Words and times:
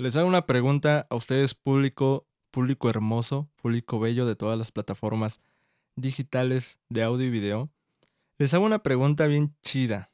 Les 0.00 0.14
hago 0.14 0.28
una 0.28 0.46
pregunta 0.46 1.08
a 1.10 1.16
ustedes, 1.16 1.54
público, 1.54 2.28
público 2.52 2.88
hermoso, 2.88 3.50
público 3.56 3.98
bello 3.98 4.26
de 4.26 4.36
todas 4.36 4.56
las 4.56 4.70
plataformas 4.70 5.40
digitales 5.96 6.78
de 6.88 7.02
audio 7.02 7.26
y 7.26 7.30
video. 7.30 7.68
Les 8.38 8.54
hago 8.54 8.64
una 8.64 8.84
pregunta 8.84 9.26
bien 9.26 9.56
chida, 9.60 10.12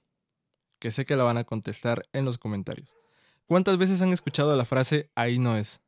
que 0.78 0.90
sé 0.90 1.04
que 1.04 1.16
la 1.16 1.24
van 1.24 1.36
a 1.36 1.44
contestar 1.44 2.08
en 2.14 2.24
los 2.24 2.38
comentarios. 2.38 2.96
¿Cuántas 3.44 3.76
veces 3.76 4.00
han 4.00 4.08
escuchado 4.08 4.56
la 4.56 4.64
frase 4.64 5.10
ahí 5.14 5.38
no 5.38 5.58
es? 5.58 5.82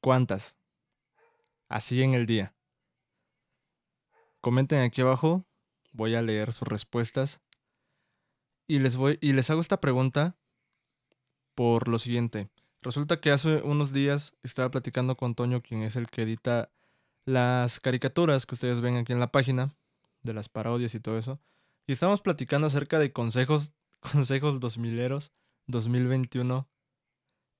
¿Cuántas? 0.00 0.56
Así 1.68 2.02
en 2.02 2.14
el 2.14 2.24
día. 2.24 2.54
Comenten 4.40 4.80
aquí 4.80 5.02
abajo, 5.02 5.44
voy 5.92 6.14
a 6.14 6.22
leer 6.22 6.54
sus 6.54 6.66
respuestas. 6.66 7.42
Y 8.66 8.78
les 8.78 8.96
voy 8.96 9.18
y 9.20 9.34
les 9.34 9.50
hago 9.50 9.60
esta 9.60 9.78
pregunta 9.78 10.38
por 11.54 11.88
lo 11.88 11.98
siguiente. 11.98 12.48
Resulta 12.82 13.20
que 13.20 13.30
hace 13.30 13.62
unos 13.62 13.92
días 13.92 14.36
estaba 14.42 14.70
platicando 14.70 15.16
con 15.16 15.34
Toño, 15.34 15.62
quien 15.62 15.82
es 15.82 15.96
el 15.96 16.08
que 16.08 16.22
edita 16.22 16.70
las 17.24 17.80
caricaturas 17.80 18.46
que 18.46 18.54
ustedes 18.54 18.80
ven 18.80 18.96
aquí 18.96 19.12
en 19.12 19.20
la 19.20 19.32
página, 19.32 19.74
de 20.22 20.32
las 20.32 20.48
parodias 20.48 20.94
y 20.94 21.00
todo 21.00 21.18
eso. 21.18 21.40
Y 21.86 21.92
estábamos 21.92 22.20
platicando 22.20 22.66
acerca 22.66 22.98
de 22.98 23.12
consejos, 23.12 23.72
consejos 24.12 24.60
2000eros, 24.60 25.32
2021. 25.66 26.68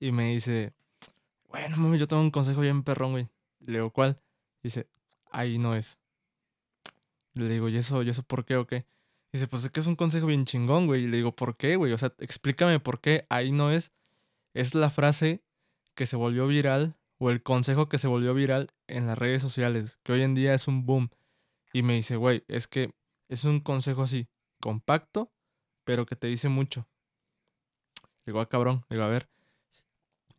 Y 0.01 0.13
me 0.13 0.29
dice, 0.29 0.73
bueno, 1.49 1.77
mami, 1.77 1.99
yo 1.99 2.07
tengo 2.07 2.23
un 2.23 2.31
consejo 2.31 2.61
bien 2.61 2.85
perrón, 2.85 3.13
güey. 3.13 3.29
Le 3.61 3.79
digo, 3.79 3.91
¿cuál? 3.91 4.21
Dice, 4.63 4.89
ahí 5.31 5.59
no 5.59 5.75
es. 5.75 5.99
Le 7.35 7.49
digo, 7.49 7.69
¿y 7.69 7.77
eso, 7.77 8.03
¿y 8.03 8.11
eso 8.11 8.23
por 8.23 8.45
qué 8.45 8.57
o 8.57 8.67
qué? 8.67 8.87
Dice, 9.33 9.49
pues 9.49 9.65
es 9.65 9.71
que 9.71 9.81
es 9.81 9.87
un 9.87 9.97
consejo 9.97 10.27
bien 10.27 10.45
chingón, 10.45 10.87
güey. 10.87 11.05
Y 11.05 11.09
le 11.09 11.17
digo, 11.17 11.35
¿por 11.35 11.57
qué, 11.57 11.77
güey? 11.77 11.93
O 11.93 11.99
sea, 11.99 12.15
explícame 12.19 12.79
por 12.79 13.01
qué 13.01 13.27
ahí 13.29 13.51
no 13.51 13.73
es 13.73 13.93
es 14.59 14.75
la 14.75 14.91
frase 14.91 15.45
que 15.95 16.05
se 16.07 16.17
volvió 16.17 16.49
viral 16.49 16.97
o 17.19 17.31
el 17.31 17.45
consejo 17.45 17.89
que 17.89 17.99
se 17.99 18.09
volvió 18.09 18.35
viral 18.35 18.73
en 18.89 19.07
las 19.07 19.17
redes 19.17 19.41
sociales, 19.41 20.01
que 20.03 20.13
hoy 20.13 20.23
en 20.23 20.35
día 20.35 20.53
es 20.53 20.67
un 20.67 20.85
boom. 20.85 21.11
Y 21.73 21.83
me 21.83 21.95
dice, 21.95 22.17
güey, 22.17 22.45
es 22.49 22.67
que 22.67 22.93
es 23.29 23.45
un 23.45 23.61
consejo 23.61 24.03
así, 24.03 24.27
compacto, 24.61 25.31
pero 25.85 26.07
que 26.07 26.17
te 26.17 26.27
dice 26.27 26.49
mucho. 26.49 26.89
Digo, 28.27 28.41
ah, 28.41 28.49
cabrón, 28.49 28.85
digo, 28.91 29.05
a 29.05 29.09
ver. 29.09 29.29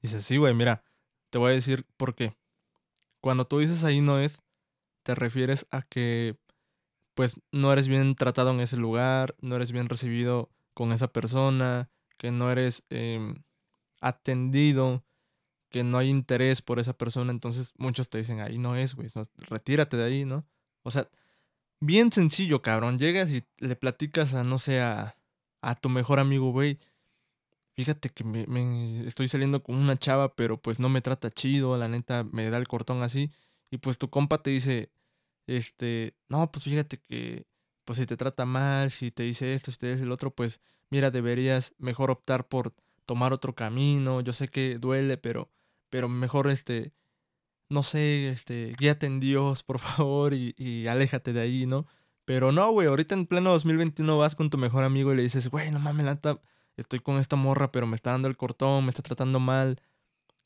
Dice, 0.02 0.22
sí, 0.22 0.36
güey, 0.36 0.54
mira, 0.54 0.84
te 1.30 1.38
voy 1.38 1.52
a 1.52 1.56
decir 1.56 1.86
por 1.96 2.14
qué. 2.14 2.36
Cuando 3.22 3.46
tú 3.46 3.60
dices 3.60 3.86
ahí 3.86 4.02
no 4.02 4.20
es, 4.20 4.44
te 5.04 5.16
refieres 5.16 5.66
a 5.72 5.82
que, 5.82 6.38
pues, 7.14 7.38
no 7.54 7.72
eres 7.72 7.88
bien 7.88 8.16
tratado 8.16 8.52
en 8.52 8.60
ese 8.60 8.76
lugar, 8.76 9.38
no 9.40 9.56
eres 9.56 9.72
bien 9.72 9.88
recibido 9.88 10.50
con 10.74 10.92
esa 10.92 11.08
persona, 11.08 11.90
que 12.18 12.32
no 12.32 12.52
eres... 12.52 12.86
Eh, 12.90 13.34
atendido, 14.00 15.04
que 15.70 15.84
no 15.84 15.98
hay 15.98 16.10
interés 16.10 16.62
por 16.62 16.80
esa 16.80 16.98
persona, 16.98 17.32
entonces 17.32 17.74
muchos 17.78 18.10
te 18.10 18.18
dicen, 18.18 18.40
ahí 18.42 18.58
no 18.58 18.76
es, 18.76 18.96
güey, 18.96 19.10
retírate 19.38 19.98
de 19.98 20.04
ahí, 20.04 20.26
¿no? 20.26 20.48
O 20.84 20.92
sea, 20.92 21.08
bien 21.80 22.12
sencillo, 22.12 22.62
cabrón, 22.62 22.98
llegas 22.98 23.30
y 23.30 23.46
le 23.58 23.76
platicas 23.76 24.34
a, 24.34 24.44
no 24.44 24.60
sé, 24.60 24.82
a, 24.82 25.16
tu 25.82 25.90
mejor 25.90 26.20
amigo, 26.20 26.52
güey, 26.52 26.80
fíjate 27.76 28.10
que 28.10 28.24
me, 28.24 29.06
estoy 29.08 29.28
saliendo 29.28 29.62
con 29.62 29.76
una 29.76 29.98
chava, 29.98 30.36
pero 30.36 30.62
pues 30.62 30.80
no 30.80 30.90
me 30.90 31.02
trata 31.02 31.30
chido, 31.30 31.78
la 31.78 31.88
neta 31.88 32.24
me 32.24 32.50
da 32.50 32.58
el 32.58 32.68
cortón 32.68 33.04
así, 33.04 33.32
y 33.72 33.78
pues 33.78 33.98
tu 33.98 34.10
compa 34.10 34.42
te 34.42 34.50
dice, 34.52 34.92
este, 35.48 36.16
no, 36.30 36.52
pues 36.52 36.66
fíjate 36.66 37.00
que, 37.00 37.46
pues 37.86 37.98
si 38.00 38.06
te 38.06 38.18
trata 38.18 38.46
mal, 38.46 38.92
si 38.92 39.12
te 39.12 39.24
dice 39.24 39.54
esto, 39.54 39.72
si 39.72 39.78
te 39.78 39.92
dice 39.92 40.04
el 40.04 40.12
otro, 40.12 40.34
pues 40.34 40.62
mira, 40.90 41.12
deberías 41.12 41.76
mejor 41.78 42.12
optar 42.12 42.48
por 42.48 42.74
tomar 43.10 43.34
otro 43.34 43.56
camino. 43.56 44.22
Yo 44.22 44.34
sé 44.34 44.50
que 44.50 44.78
duele, 44.78 45.18
pero, 45.18 45.50
pero 45.90 46.08
mejor 46.08 46.48
este, 46.52 46.94
no 47.68 47.82
sé, 47.82 48.30
este, 48.30 48.76
guíate 48.78 49.08
en 49.08 49.20
Dios, 49.20 49.64
por 49.64 49.80
favor, 49.80 50.36
y, 50.36 50.54
y 50.58 50.86
aléjate 50.86 51.34
de 51.34 51.42
ahí, 51.42 51.66
¿no? 51.66 51.88
Pero 52.26 52.52
no, 52.52 52.70
güey, 52.72 52.88
ahorita 52.88 53.16
en 53.16 53.26
pleno 53.26 53.50
2021 53.50 54.16
vas 54.20 54.36
con 54.36 54.52
tu 54.52 54.60
mejor 54.60 54.84
amigo 54.84 55.12
y 55.12 55.16
le 55.18 55.24
dices, 55.24 55.50
güey, 55.50 55.72
no 55.72 55.80
mames, 55.80 56.06
neta, 56.06 56.40
estoy 56.78 57.00
con 57.00 57.18
esta 57.18 57.36
morra, 57.36 57.72
pero 57.72 57.88
me 57.88 57.96
está 57.96 58.12
dando 58.12 58.28
el 58.28 58.38
cortón, 58.38 58.86
me 58.86 58.92
está 58.92 59.02
tratando 59.02 59.40
mal. 59.40 59.82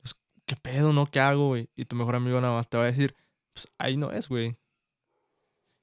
Pues, 0.00 0.16
¿qué 0.46 0.56
pedo, 0.56 0.94
no? 0.94 1.04
¿Qué 1.06 1.20
hago, 1.20 1.48
güey? 1.48 1.68
Y 1.76 1.84
tu 1.84 1.96
mejor 1.96 2.16
amigo 2.16 2.40
nada 2.40 2.54
más 2.54 2.70
te 2.70 2.78
va 2.78 2.84
a 2.84 2.86
decir, 2.86 3.14
pues 3.52 3.68
ahí 3.76 3.98
no 3.98 4.10
es, 4.10 4.28
güey. 4.30 4.56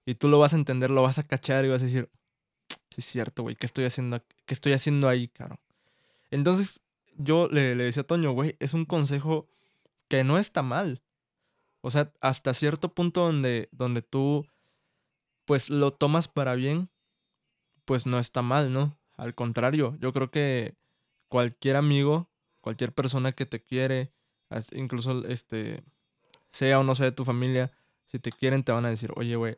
Y 0.07 0.15
tú 0.15 0.29
lo 0.29 0.39
vas 0.39 0.53
a 0.53 0.55
entender, 0.55 0.89
lo 0.89 1.03
vas 1.03 1.19
a 1.19 1.27
cachar 1.27 1.63
y 1.65 1.69
vas 1.69 1.83
a 1.83 1.85
decir, 1.85 2.09
sí 2.89 2.95
es 3.01 3.05
cierto, 3.05 3.43
güey, 3.43 3.55
¿qué 3.55 3.67
estoy 3.67 3.85
haciendo, 3.85 4.23
qué 4.47 4.53
estoy 4.55 4.73
haciendo 4.73 5.07
ahí, 5.07 5.27
caro? 5.27 5.59
Entonces, 6.31 6.81
yo 7.17 7.49
le, 7.49 7.75
decía 7.75 8.01
a 8.01 8.07
Toño, 8.07 8.31
güey, 8.31 8.55
es 8.59 8.73
un 8.73 8.85
consejo 8.85 9.47
que 10.07 10.23
no 10.23 10.37
está 10.37 10.63
mal. 10.63 11.03
O 11.81 11.89
sea, 11.89 12.13
hasta 12.21 12.53
cierto 12.53 12.93
punto 12.93 13.25
donde, 13.25 13.69
donde 13.71 14.01
tú, 14.01 14.47
pues 15.45 15.69
lo 15.69 15.91
tomas 15.91 16.27
para 16.27 16.55
bien, 16.55 16.89
pues 17.85 18.05
no 18.05 18.19
está 18.19 18.41
mal, 18.41 18.71
¿no? 18.71 18.97
Al 19.17 19.35
contrario, 19.35 19.97
yo 19.99 20.13
creo 20.13 20.31
que 20.31 20.75
cualquier 21.27 21.75
amigo, 21.75 22.29
cualquier 22.61 22.93
persona 22.93 23.33
que 23.33 23.45
te 23.45 23.63
quiere, 23.63 24.13
incluso 24.73 25.25
este, 25.25 25.83
sea 26.49 26.79
o 26.79 26.83
no 26.83 26.95
sea 26.95 27.07
de 27.07 27.11
tu 27.11 27.25
familia, 27.25 27.71
si 28.05 28.19
te 28.19 28.31
quieren 28.31 28.63
te 28.63 28.71
van 28.71 28.85
a 28.85 28.89
decir, 28.89 29.11
oye, 29.15 29.35
güey, 29.35 29.57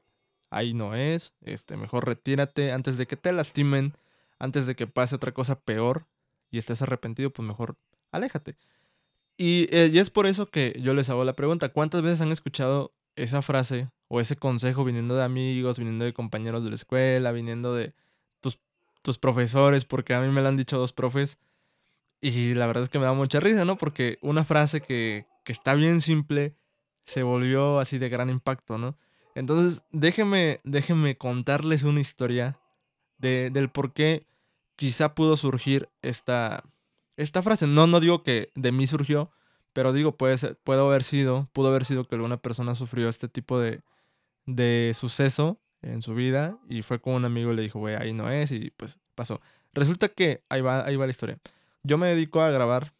ahí 0.50 0.74
no 0.74 0.96
es, 0.96 1.34
este, 1.42 1.78
mejor 1.78 2.08
retírate 2.08 2.72
antes 2.72 2.98
de 2.98 3.06
que 3.06 3.18
te 3.18 3.32
lastimen, 3.32 3.96
antes 4.40 4.66
de 4.66 4.76
que 4.76 4.88
pase 4.88 5.16
otra 5.16 5.34
cosa 5.34 5.60
peor 5.60 6.08
y 6.54 6.60
estés 6.60 6.84
arrepentido, 6.84 7.32
pues 7.32 7.46
mejor 7.48 7.76
aléjate. 8.12 8.56
Eh, 9.40 9.90
y, 9.92 9.98
es 9.98 10.12
por 10.12 10.28
eso 10.28 10.46
que 10.46 10.80
yo 10.80 10.94
les 10.94 11.10
hago 11.10 11.26
la 11.26 11.36
pregunta, 11.36 11.70
¿cuántas 11.70 12.04
veces 12.04 12.22
han 12.22 12.32
escuchado 12.32 12.94
esa 13.16 13.42
frase 13.42 13.90
o 14.08 14.20
ese 14.20 14.36
consejo 14.36 14.86
viniendo 14.86 15.16
de 15.16 15.24
amigos, 15.24 15.80
viniendo 15.80 16.06
de 16.06 16.14
compañeros 16.14 16.64
de 16.64 16.70
la 16.70 16.76
escuela, 16.76 17.32
viniendo 17.32 17.74
de 17.74 17.96
tus, 18.40 18.60
tus 19.02 19.18
profesores? 19.18 19.84
Porque 19.84 20.14
a 20.14 20.22
mí 20.22 20.32
me 20.32 20.44
lo 20.44 20.48
han 20.48 20.58
dicho 20.58 20.78
dos 20.78 20.94
profes 20.94 21.40
y 22.22 22.54
la 22.54 22.68
verdad 22.68 22.84
es 22.84 22.90
que 22.90 23.00
me 23.00 23.06
da 23.06 23.14
mucha 23.14 23.40
risa, 23.40 23.66
¿no? 23.66 23.76
Porque 23.76 24.20
una 24.22 24.44
frase 24.44 24.82
que, 24.82 25.26
que 25.44 25.52
está 25.52 25.74
bien 25.74 26.02
simple 26.02 26.56
se 27.06 27.24
volvió 27.24 27.80
así 27.80 27.98
de 27.98 28.10
gran 28.10 28.30
impacto, 28.30 28.78
¿no? 28.78 28.96
Entonces, 29.34 29.82
déjenme, 29.90 30.62
déjenme 30.64 31.18
contarles 31.18 31.82
una 31.82 32.00
historia 32.00 32.60
de, 33.18 33.50
del 33.52 33.72
por 33.72 33.92
qué 33.94 34.28
quizá 34.76 35.16
pudo 35.16 35.38
surgir 35.38 35.90
esta, 36.02 36.64
esta 37.18 37.42
frase. 37.42 37.68
No, 37.68 37.88
no 37.88 38.00
digo 38.00 38.24
que 38.24 38.52
de 38.56 38.72
mí 38.72 38.88
surgió, 38.88 39.32
pero 39.74 39.94
digo, 39.94 40.18
puede 40.18 40.38
ser, 40.38 40.58
haber 40.66 41.04
sido, 41.04 41.50
pudo 41.54 41.70
haber 41.70 41.86
sido 41.86 42.08
que 42.08 42.16
alguna 42.16 42.38
persona 42.38 42.76
sufrió 42.76 43.10
este 43.10 43.28
tipo 43.28 43.60
de, 43.60 43.82
de 44.46 44.92
suceso 44.96 45.60
en 45.82 46.02
su 46.02 46.16
vida 46.16 46.58
y 46.70 46.82
fue 46.82 47.02
con 47.02 47.14
un 47.14 47.26
amigo 47.26 47.52
y 47.52 47.56
le 47.56 47.64
dijo, 47.64 47.80
güey, 47.80 47.96
ahí 47.96 48.14
no 48.14 48.30
es 48.30 48.52
y 48.52 48.72
pues 48.72 49.00
pasó. 49.16 49.42
Resulta 49.74 50.10
que 50.10 50.44
ahí 50.50 50.62
va, 50.62 50.86
ahí 50.86 50.96
va 50.96 51.06
la 51.06 51.12
historia. 51.12 51.40
Yo 51.84 51.98
me 51.98 52.08
dedico 52.08 52.42
a 52.42 52.52
grabar, 52.52 52.94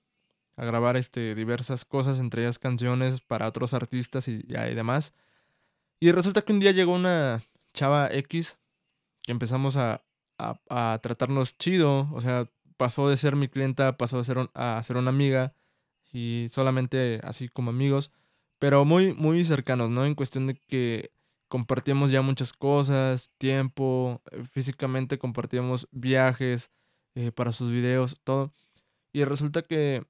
a 0.56 0.66
grabar 0.66 0.98
este, 0.98 1.36
diversas 1.36 1.86
cosas, 1.86 2.20
entre 2.20 2.42
ellas 2.42 2.60
canciones 2.60 3.22
para 3.22 3.48
otros 3.48 3.74
artistas 3.74 4.28
y, 4.28 4.44
y 4.48 4.76
demás. 4.76 5.14
Y 6.00 6.12
resulta 6.12 6.42
que 6.42 6.52
un 6.52 6.60
día 6.60 6.72
llegó 6.72 6.94
una 6.94 7.42
chava 7.74 8.10
X 8.12 8.58
que 9.22 9.32
empezamos 9.32 9.78
a, 9.78 10.04
a, 10.38 11.00
tratarnos 11.02 11.58
chido. 11.58 12.10
O 12.14 12.22
sea, 12.22 12.50
pasó 12.78 13.10
de 13.10 13.18
ser 13.18 13.36
mi 13.36 13.48
clienta, 13.48 13.98
pasó 13.98 14.18
de 14.18 14.24
ser 14.24 14.50
a 14.54 14.82
ser 14.84 14.98
una 14.98 15.10
amiga 15.10 15.54
y 16.14 16.48
solamente 16.50 17.20
así 17.24 17.50
como 17.50 17.72
amigos, 17.72 18.12
pero 18.60 18.86
muy, 18.86 19.14
muy 19.14 19.44
cercanos, 19.44 19.90
¿no? 19.90 20.06
En 20.06 20.16
cuestión 20.16 20.48
de 20.48 20.56
que 20.56 21.12
compartíamos 21.50 22.12
ya 22.12 22.22
muchas 22.22 22.54
cosas, 22.54 23.32
tiempo, 23.38 24.22
eh, 24.32 24.44
físicamente 24.44 25.18
compartíamos 25.18 25.88
viajes 25.92 26.72
eh, 27.16 27.32
para 27.32 27.52
sus 27.52 27.72
videos, 27.72 28.20
todo. 28.24 28.54
Y 29.12 29.24
resulta 29.26 29.64
que, 29.64 30.06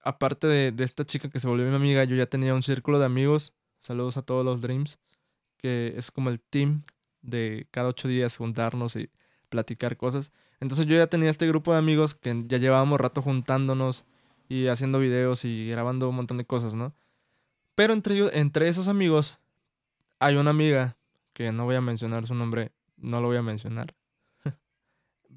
aparte 0.00 0.46
de, 0.46 0.72
de, 0.72 0.84
esta 0.84 1.04
chica 1.04 1.30
que 1.30 1.40
se 1.40 1.48
volvió 1.48 1.68
mi 1.68 1.76
amiga, 1.76 2.04
yo 2.04 2.16
ya 2.16 2.26
tenía 2.26 2.54
un 2.54 2.62
círculo 2.62 2.98
de 2.98 3.06
amigos. 3.06 3.54
Saludos 3.80 4.16
a 4.16 4.22
todos 4.22 4.44
los 4.44 4.62
Dreams, 4.62 5.00
que 5.58 5.94
es 5.96 6.10
como 6.10 6.30
el 6.30 6.40
team 6.40 6.82
de 7.22 7.66
cada 7.70 7.88
ocho 7.88 8.08
días 8.08 8.36
juntarnos 8.36 8.96
y 8.96 9.10
platicar 9.54 9.96
cosas. 9.96 10.32
Entonces 10.58 10.86
yo 10.86 10.96
ya 10.96 11.06
tenía 11.06 11.30
este 11.30 11.46
grupo 11.46 11.72
de 11.72 11.78
amigos 11.78 12.16
que 12.16 12.44
ya 12.48 12.58
llevábamos 12.58 13.00
rato 13.00 13.22
juntándonos 13.22 14.04
y 14.48 14.66
haciendo 14.66 14.98
videos 14.98 15.44
y 15.44 15.68
grabando 15.68 16.08
un 16.08 16.16
montón 16.16 16.38
de 16.38 16.44
cosas, 16.44 16.74
¿no? 16.74 16.92
Pero 17.76 17.92
entre, 17.92 18.36
entre 18.38 18.66
esos 18.68 18.88
amigos 18.88 19.38
hay 20.18 20.36
una 20.36 20.50
amiga 20.50 20.96
que 21.32 21.52
no 21.52 21.66
voy 21.66 21.76
a 21.76 21.80
mencionar 21.80 22.26
su 22.26 22.34
nombre, 22.34 22.72
no 22.96 23.20
lo 23.20 23.28
voy 23.28 23.36
a 23.36 23.42
mencionar. 23.42 23.94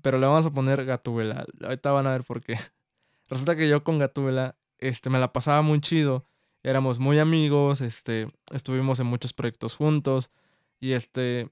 Pero 0.01 0.17
le 0.17 0.25
vamos 0.25 0.47
a 0.47 0.51
poner 0.51 0.83
Gatúbela. 0.83 1.45
Ahorita 1.61 1.91
van 1.91 2.07
a 2.07 2.11
ver 2.11 2.23
por 2.23 2.41
qué. 2.41 2.57
Resulta 3.29 3.55
que 3.55 3.69
yo 3.69 3.83
con 3.83 3.99
Gatúbela 3.99 4.57
este, 4.79 5.11
me 5.11 5.19
la 5.19 5.31
pasaba 5.31 5.61
muy 5.61 5.79
chido. 5.79 6.25
Éramos 6.63 6.97
muy 6.97 7.19
amigos, 7.19 7.81
este, 7.81 8.31
estuvimos 8.51 8.99
en 8.99 9.05
muchos 9.05 9.33
proyectos 9.33 9.75
juntos. 9.75 10.31
Y 10.79 10.93
este. 10.93 11.51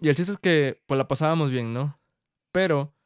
Y 0.00 0.08
el 0.08 0.16
chiste 0.16 0.32
es 0.32 0.38
que 0.38 0.82
pues 0.86 0.96
la 0.96 1.08
pasábamos 1.08 1.50
bien, 1.50 1.72
¿no? 1.72 1.98
Pero 2.56 2.96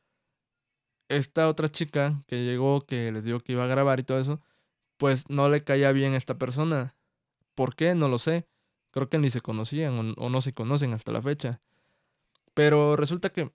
esta 1.08 1.48
otra 1.48 1.68
chica 1.68 2.22
que 2.28 2.44
llegó, 2.44 2.86
que 2.86 3.10
les 3.10 3.24
digo 3.24 3.40
que 3.40 3.50
iba 3.50 3.64
a 3.64 3.66
grabar 3.66 3.98
y 3.98 4.04
todo 4.04 4.20
eso, 4.20 4.40
pues 4.96 5.28
no 5.28 5.48
le 5.48 5.64
caía 5.64 5.90
bien 5.90 6.14
a 6.14 6.16
esta 6.16 6.38
persona. 6.38 6.94
¿Por 7.56 7.74
qué? 7.74 7.96
No 7.96 8.06
lo 8.06 8.18
sé. 8.18 8.46
Creo 8.92 9.08
que 9.08 9.18
ni 9.18 9.28
se 9.28 9.40
conocían 9.40 10.14
o, 10.16 10.30
no 10.30 10.40
se 10.40 10.54
conocen 10.54 10.92
hasta 10.92 11.10
la 11.10 11.20
fecha. 11.20 11.60
Pero 12.54 12.94
resulta 12.94 13.30
que 13.30 13.52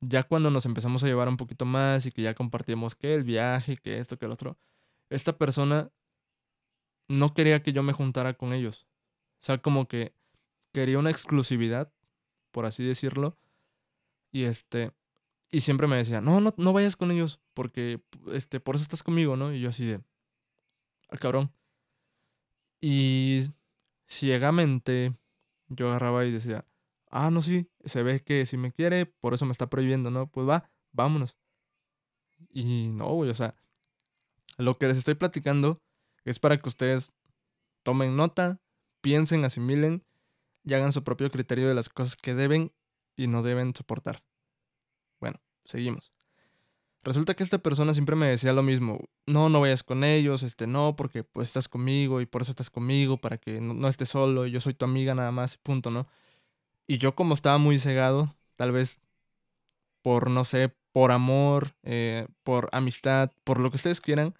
ya 0.00 0.22
cuando 0.22 0.50
nos 0.50 0.64
empezamos 0.64 1.04
a 1.04 1.06
llevar 1.06 1.28
un 1.28 1.36
poquito 1.36 1.66
más 1.66 2.06
y 2.06 2.12
que 2.12 2.22
ya 2.22 2.32
compartíamos 2.32 2.94
que 2.94 3.14
el 3.14 3.22
viaje, 3.22 3.76
que 3.76 3.98
esto, 3.98 4.18
que 4.18 4.24
el 4.24 4.32
otro, 4.32 4.56
esta 5.10 5.36
persona 5.36 5.90
no 7.08 7.34
quería 7.34 7.62
que 7.62 7.74
yo 7.74 7.82
me 7.82 7.92
juntara 7.92 8.32
con 8.38 8.54
ellos. 8.54 8.86
O 9.34 9.44
sea, 9.44 9.58
como 9.58 9.86
que 9.86 10.14
quería 10.72 10.98
una 10.98 11.10
exclusividad, 11.10 11.92
por 12.52 12.64
así 12.64 12.82
decirlo. 12.86 13.36
Y 14.32 14.44
este, 14.44 14.92
y 15.50 15.60
siempre 15.60 15.86
me 15.86 15.96
decía, 15.96 16.20
no, 16.20 16.40
no, 16.40 16.54
no 16.56 16.72
vayas 16.72 16.96
con 16.96 17.10
ellos, 17.10 17.40
porque 17.54 18.02
este, 18.32 18.60
por 18.60 18.74
eso 18.74 18.82
estás 18.82 19.02
conmigo, 19.02 19.36
¿no? 19.36 19.52
Y 19.52 19.60
yo 19.60 19.68
así 19.68 19.86
de, 19.86 20.00
al 21.08 21.18
cabrón. 21.18 21.52
Y 22.80 23.44
ciegamente 24.06 25.16
yo 25.68 25.88
agarraba 25.88 26.24
y 26.24 26.30
decía, 26.30 26.66
ah, 27.10 27.30
no, 27.30 27.42
sí, 27.42 27.70
se 27.84 28.02
ve 28.02 28.22
que 28.22 28.46
si 28.46 28.56
me 28.56 28.72
quiere, 28.72 29.06
por 29.06 29.34
eso 29.34 29.46
me 29.46 29.52
está 29.52 29.68
prohibiendo, 29.68 30.10
¿no? 30.10 30.30
Pues 30.30 30.48
va, 30.48 30.70
vámonos. 30.92 31.36
Y 32.50 32.88
no, 32.88 33.16
o 33.16 33.34
sea, 33.34 33.54
lo 34.58 34.78
que 34.78 34.88
les 34.88 34.98
estoy 34.98 35.14
platicando 35.14 35.82
es 36.24 36.38
para 36.38 36.60
que 36.60 36.68
ustedes 36.68 37.12
tomen 37.82 38.16
nota, 38.16 38.60
piensen, 39.00 39.44
asimilen 39.44 40.04
y 40.64 40.74
hagan 40.74 40.92
su 40.92 41.04
propio 41.04 41.30
criterio 41.30 41.68
de 41.68 41.74
las 41.74 41.88
cosas 41.88 42.16
que 42.16 42.34
deben 42.34 42.72
y 43.16 43.28
no 43.28 43.42
deben 43.42 43.74
soportar. 43.74 44.22
Bueno, 45.20 45.40
seguimos. 45.64 46.12
Resulta 47.06 47.34
que 47.34 47.44
esta 47.44 47.58
persona 47.58 47.94
siempre 47.94 48.16
me 48.16 48.26
decía 48.26 48.52
lo 48.52 48.64
mismo, 48.64 48.98
no, 49.26 49.48
no 49.48 49.60
vayas 49.60 49.84
con 49.84 50.02
ellos, 50.02 50.42
este, 50.42 50.66
no, 50.66 50.96
porque 50.96 51.22
pues 51.22 51.48
estás 51.48 51.68
conmigo 51.68 52.20
y 52.20 52.26
por 52.26 52.42
eso 52.42 52.50
estás 52.50 52.68
conmigo, 52.68 53.20
para 53.20 53.38
que 53.38 53.60
no, 53.60 53.86
estés 53.88 54.08
solo, 54.08 54.46
yo 54.46 54.60
soy 54.60 54.74
tu 54.74 54.84
amiga 54.86 55.14
nada 55.14 55.30
más, 55.30 55.56
punto, 55.56 55.92
¿no? 55.92 56.08
Y 56.88 56.98
yo 56.98 57.14
como 57.14 57.34
estaba 57.34 57.58
muy 57.58 57.78
cegado, 57.78 58.36
tal 58.56 58.72
vez 58.72 59.00
por, 60.02 60.30
no 60.30 60.44
sé, 60.44 60.74
por 60.92 61.12
amor, 61.12 61.76
eh, 61.84 62.26
por 62.42 62.68
amistad, 62.72 63.30
por 63.44 63.60
lo 63.60 63.70
que 63.70 63.76
ustedes 63.76 64.00
quieran, 64.00 64.34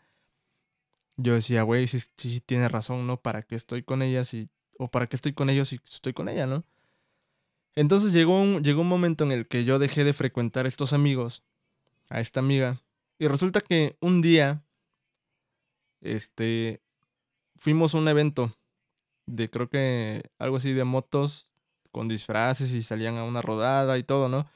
yo 1.17 1.35
decía, 1.35 1.63
güey, 1.63 1.87
sí, 1.87 2.01
sí, 2.17 2.41
tiene 2.41 2.69
razón, 2.69 3.07
¿no? 3.07 3.21
¿Para 3.21 3.43
qué 3.43 3.55
estoy 3.55 3.83
con 3.83 4.03
ella 4.03 4.25
si, 4.25 4.49
o 4.79 4.89
para 4.91 5.07
qué 5.07 5.17
estoy 5.17 5.33
con 5.35 5.51
ellos 5.51 5.69
si 5.69 5.77
estoy 5.85 6.13
con 6.13 6.29
ella, 6.29 6.47
¿no? 6.47 6.65
Entonces 7.77 8.13
llegó 8.13 8.41
un, 8.41 8.65
llegó 8.65 8.81
un 8.81 8.89
momento 8.89 9.23
en 9.25 9.33
el 9.33 9.47
que 9.47 9.65
yo 9.65 9.79
dejé 9.79 10.03
de 10.03 10.13
frecuentar 10.13 10.65
a 10.65 10.69
estos 10.69 10.93
amigos 10.93 11.45
a 12.09 12.21
esta 12.21 12.41
amiga. 12.41 12.81
Y 13.19 13.29
resulta 13.29 13.61
que 13.61 13.97
un 14.01 14.23
día, 14.23 14.65
este, 16.01 16.83
fuimos 17.57 17.95
a 17.95 17.99
un 17.99 18.09
evento 18.09 18.57
de 19.27 19.51
creo 19.51 19.69
que 19.69 20.23
algo 20.39 20.57
así 20.57 20.73
de 20.73 20.85
motos 20.85 21.51
con 21.91 22.09
disfraces 22.09 22.73
y 22.73 22.83
salían 22.83 23.17
a 23.17 23.25
una 23.25 23.43
rodada 23.43 23.99
y 23.99 24.05
todo, 24.05 24.29
¿no? 24.29 24.47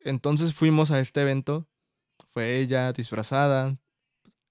Entonces 0.00 0.54
fuimos 0.54 0.90
a 0.90 1.00
este 1.00 1.20
evento, 1.20 1.68
fue 2.32 2.58
ella 2.58 2.92
disfrazada, 2.92 3.78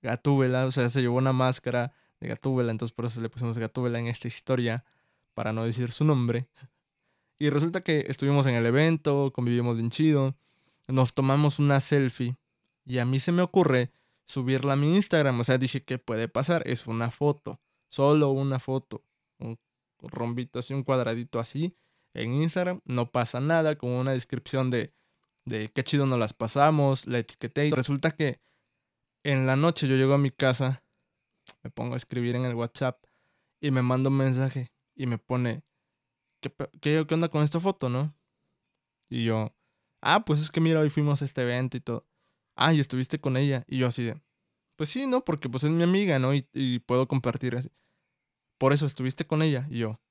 Gatúbela, 0.01 0.65
o 0.65 0.71
sea, 0.71 0.89
se 0.89 1.01
llevó 1.01 1.17
una 1.17 1.33
máscara 1.33 1.93
de 2.19 2.27
Gatúbela, 2.29 2.71
entonces 2.71 2.93
por 2.93 3.05
eso 3.05 3.19
le 3.21 3.29
pusimos 3.29 3.57
Gatúbela 3.57 3.99
en 3.99 4.07
esta 4.07 4.27
historia, 4.27 4.85
para 5.33 5.53
no 5.53 5.65
decir 5.65 5.91
su 5.91 6.03
nombre. 6.03 6.47
Y 7.39 7.49
resulta 7.49 7.81
que 7.81 8.05
estuvimos 8.07 8.45
en 8.47 8.55
el 8.55 8.65
evento, 8.65 9.31
convivimos 9.33 9.75
bien 9.75 9.89
chido 9.89 10.35
nos 10.87 11.13
tomamos 11.13 11.59
una 11.59 11.79
selfie 11.79 12.37
y 12.85 12.99
a 12.99 13.05
mí 13.05 13.19
se 13.19 13.31
me 13.31 13.41
ocurre 13.41 13.91
subirla 14.25 14.73
a 14.73 14.75
mi 14.77 14.95
Instagram. 14.95 15.39
O 15.39 15.43
sea, 15.43 15.57
dije, 15.57 15.83
¿qué 15.83 15.97
puede 15.97 16.27
pasar? 16.27 16.63
Es 16.65 16.87
una 16.87 17.11
foto, 17.11 17.59
solo 17.89 18.31
una 18.31 18.59
foto. 18.59 19.03
Un 19.39 19.59
rombito 20.01 20.59
así, 20.59 20.73
un 20.73 20.83
cuadradito 20.83 21.39
así 21.39 21.75
en 22.13 22.33
Instagram. 22.33 22.81
No 22.85 23.11
pasa 23.11 23.39
nada, 23.39 23.77
con 23.77 23.91
una 23.91 24.11
descripción 24.13 24.69
de, 24.69 24.93
de 25.45 25.69
qué 25.69 25.83
chido 25.83 26.05
nos 26.05 26.19
las 26.19 26.33
pasamos, 26.33 27.07
la 27.07 27.19
etiqueté. 27.19 27.67
Y 27.67 27.71
resulta 27.71 28.11
que 28.11 28.39
en 29.23 29.45
la 29.45 29.55
noche 29.55 29.87
yo 29.87 29.95
llego 29.95 30.13
a 30.13 30.17
mi 30.17 30.31
casa, 30.31 30.83
me 31.63 31.69
pongo 31.69 31.95
a 31.95 31.97
escribir 31.97 32.35
en 32.35 32.45
el 32.45 32.55
WhatsApp 32.55 33.03
y 33.59 33.71
me 33.71 33.81
manda 33.81 34.09
un 34.09 34.17
mensaje 34.17 34.71
y 34.95 35.07
me 35.07 35.17
pone, 35.17 35.63
¿qué, 36.41 36.51
qué, 36.81 37.13
onda 37.13 37.29
con 37.29 37.43
esta 37.43 37.59
foto, 37.59 37.89
no? 37.89 38.15
Y 39.09 39.25
yo, 39.25 39.55
ah, 40.01 40.23
pues 40.25 40.41
es 40.41 40.51
que 40.51 40.59
mira, 40.59 40.79
hoy 40.79 40.89
fuimos 40.89 41.21
a 41.21 41.25
este 41.25 41.41
evento 41.41 41.77
y 41.77 41.81
todo. 41.81 42.05
Ah, 42.55 42.73
y 42.73 42.79
estuviste 42.79 43.19
con 43.19 43.37
ella. 43.37 43.63
Y 43.67 43.79
yo 43.79 43.87
así 43.87 44.03
de, 44.03 44.21
pues 44.75 44.89
sí, 44.89 45.07
¿no? 45.07 45.23
Porque 45.23 45.49
pues 45.49 45.63
es 45.63 45.71
mi 45.71 45.83
amiga, 45.83 46.19
¿no? 46.19 46.33
Y, 46.33 46.79
puedo 46.85 47.07
compartir 47.07 47.55
así. 47.55 47.69
Por 48.57 48.73
eso 48.73 48.85
estuviste 48.85 49.25
con 49.25 49.41
ella. 49.41 49.67
Y 49.69 49.79
yo, 49.79 50.01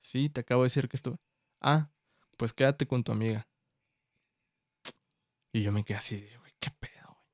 sí, 0.00 0.28
te 0.30 0.40
acabo 0.40 0.62
de 0.62 0.66
decir 0.66 0.88
que 0.88 0.96
estuve. 0.96 1.16
Ah, 1.60 1.90
pues 2.36 2.52
quédate 2.52 2.86
con 2.86 3.04
tu 3.04 3.12
amiga. 3.12 3.48
Y 5.52 5.62
yo 5.62 5.72
me 5.72 5.84
quedé 5.84 5.98
así, 5.98 6.16
güey, 6.40 6.52
qué 6.58 6.70
pedo, 6.80 7.06
güey. 7.06 7.28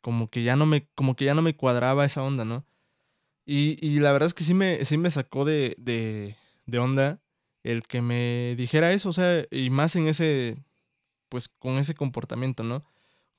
Como 0.00 0.30
que 0.30 0.42
ya 0.42 0.56
no 0.56 0.64
me, 0.66 0.88
como 0.94 1.16
que 1.16 1.26
ya 1.26 1.34
no 1.34 1.42
me 1.42 1.56
cuadraba 1.56 2.04
esa 2.04 2.22
onda, 2.22 2.44
¿no? 2.44 2.66
Y, 3.44 3.78
y 3.86 4.00
la 4.00 4.12
verdad 4.12 4.26
es 4.26 4.34
que 4.34 4.44
sí 4.44 4.54
me, 4.54 4.84
sí 4.84 4.98
me 4.98 5.10
sacó 5.10 5.44
de, 5.44 5.74
de, 5.78 6.36
de 6.68 6.78
onda 6.78 7.20
el 7.64 7.82
que 7.82 8.02
me 8.02 8.54
dijera 8.56 8.92
eso, 8.92 9.08
o 9.08 9.12
sea, 9.12 9.44
y 9.50 9.70
más 9.70 9.96
en 9.96 10.06
ese, 10.06 10.62
pues 11.28 11.48
con 11.48 11.78
ese 11.78 11.94
comportamiento, 11.94 12.62
¿no? 12.62 12.84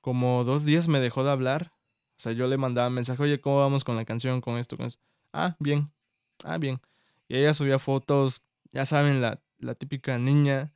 Como 0.01 0.43
dos 0.43 0.65
días 0.65 0.87
me 0.87 0.99
dejó 0.99 1.23
de 1.23 1.31
hablar, 1.31 1.71
o 2.17 2.21
sea, 2.21 2.33
yo 2.33 2.47
le 2.47 2.57
mandaba 2.57 2.89
mensaje, 2.89 3.21
oye, 3.23 3.39
¿cómo 3.39 3.59
vamos 3.59 3.83
con 3.83 3.95
la 3.95 4.05
canción, 4.05 4.41
con 4.41 4.57
esto, 4.57 4.77
con 4.77 4.87
eso? 4.87 4.99
Ah, 5.31 5.55
bien, 5.59 5.91
ah, 6.43 6.57
bien. 6.57 6.81
Y 7.27 7.37
ella 7.37 7.53
subía 7.53 7.79
fotos, 7.79 8.43
ya 8.71 8.85
saben, 8.85 9.21
la, 9.21 9.41
la 9.59 9.75
típica 9.75 10.17
niña 10.17 10.73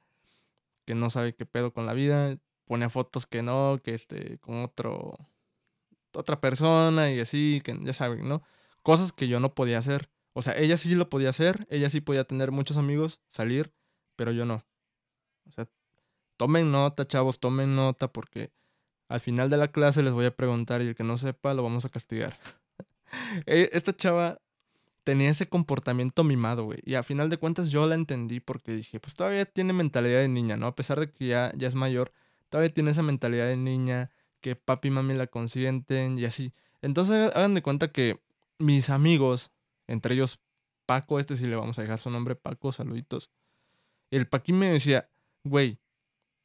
que 0.85 0.95
no 0.95 1.09
sabe 1.09 1.35
qué 1.35 1.45
pedo 1.45 1.73
con 1.73 1.85
la 1.85 1.93
vida, 1.93 2.37
pone 2.65 2.89
fotos 2.89 3.25
que 3.25 3.41
no, 3.41 3.79
que 3.83 3.95
este, 3.95 4.37
con 4.39 4.63
otro, 4.63 5.17
otra 6.13 6.39
persona 6.39 7.11
y 7.11 7.19
así, 7.19 7.61
que 7.63 7.77
ya 7.81 7.93
saben, 7.93 8.27
¿no? 8.27 8.43
Cosas 8.83 9.11
que 9.11 9.27
yo 9.27 9.39
no 9.39 9.55
podía 9.55 9.79
hacer. 9.79 10.09
O 10.33 10.41
sea, 10.41 10.57
ella 10.57 10.77
sí 10.77 10.93
lo 10.95 11.09
podía 11.09 11.29
hacer, 11.29 11.67
ella 11.69 11.89
sí 11.89 12.01
podía 12.01 12.23
tener 12.23 12.51
muchos 12.51 12.77
amigos, 12.77 13.21
salir, 13.29 13.71
pero 14.15 14.31
yo 14.31 14.45
no. 14.45 14.65
O 15.47 15.51
sea, 15.51 15.67
tomen 16.37 16.71
nota, 16.71 17.07
chavos, 17.07 17.39
tomen 17.39 17.75
nota 17.75 18.11
porque 18.11 18.51
al 19.07 19.19
final 19.19 19.49
de 19.49 19.57
la 19.57 19.67
clase 19.67 20.01
les 20.01 20.13
voy 20.13 20.25
a 20.25 20.35
preguntar 20.35 20.81
y 20.81 20.87
el 20.87 20.95
que 20.95 21.03
no 21.03 21.17
sepa 21.17 21.53
lo 21.53 21.63
vamos 21.63 21.85
a 21.85 21.89
castigar. 21.89 22.37
E, 23.45 23.69
esta 23.73 23.95
chava 23.95 24.41
tenía 25.03 25.29
ese 25.29 25.47
comportamiento 25.47 26.23
mimado, 26.23 26.63
güey. 26.63 26.79
Y 26.83 26.95
a 26.95 27.03
final 27.03 27.29
de 27.29 27.37
cuentas 27.37 27.69
yo 27.69 27.85
la 27.85 27.93
entendí 27.93 28.39
porque 28.39 28.73
dije, 28.73 28.99
pues 28.99 29.13
todavía 29.13 29.45
tiene 29.45 29.71
mentalidad 29.71 30.19
de 30.19 30.29
niña, 30.29 30.57
¿no? 30.57 30.65
A 30.65 30.75
pesar 30.75 30.99
de 30.99 31.11
que 31.11 31.27
ya, 31.27 31.51
ya 31.55 31.67
es 31.67 31.75
mayor, 31.75 32.11
todavía 32.49 32.73
tiene 32.73 32.89
esa 32.89 33.03
mentalidad 33.03 33.45
de 33.45 33.57
niña, 33.57 34.09
que 34.41 34.55
papi 34.55 34.87
y 34.87 34.91
mami 34.91 35.13
la 35.13 35.27
consienten 35.27 36.17
y 36.17 36.25
así. 36.25 36.53
Entonces 36.81 37.35
hagan 37.35 37.53
de 37.53 37.61
cuenta 37.61 37.91
que 37.91 38.19
mis 38.57 38.89
amigos 38.89 39.51
entre 39.87 40.15
ellos 40.15 40.39
Paco, 40.85 41.19
este 41.19 41.37
sí 41.37 41.47
le 41.47 41.55
vamos 41.55 41.79
a 41.79 41.81
dejar 41.81 41.97
su 41.97 42.09
nombre, 42.09 42.35
Paco, 42.35 42.71
saluditos. 42.71 43.31
El 44.11 44.27
Paquín 44.27 44.59
me 44.59 44.69
decía, 44.69 45.09
güey, 45.43 45.79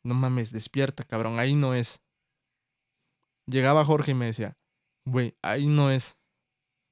no 0.02 0.14
mames, 0.14 0.52
despierta, 0.52 1.04
cabrón, 1.04 1.38
ahí 1.38 1.54
no 1.54 1.74
es. 1.74 2.00
Llegaba 3.46 3.84
Jorge 3.84 4.12
y 4.12 4.14
me 4.14 4.26
decía, 4.26 4.56
güey, 5.04 5.36
ahí 5.42 5.66
no 5.66 5.90
es. 5.90 6.16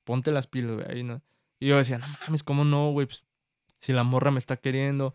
Ponte 0.04 0.32
las 0.32 0.46
pilas, 0.46 0.72
güey, 0.72 0.86
ahí 0.90 1.02
no. 1.02 1.22
Y 1.60 1.68
yo 1.68 1.76
decía, 1.76 1.98
no 1.98 2.06
mames, 2.20 2.42
¿cómo 2.42 2.64
no, 2.64 2.90
güey? 2.90 3.06
Pues, 3.06 3.26
si 3.80 3.92
la 3.92 4.04
morra 4.04 4.30
me 4.30 4.38
está 4.38 4.56
queriendo, 4.56 5.14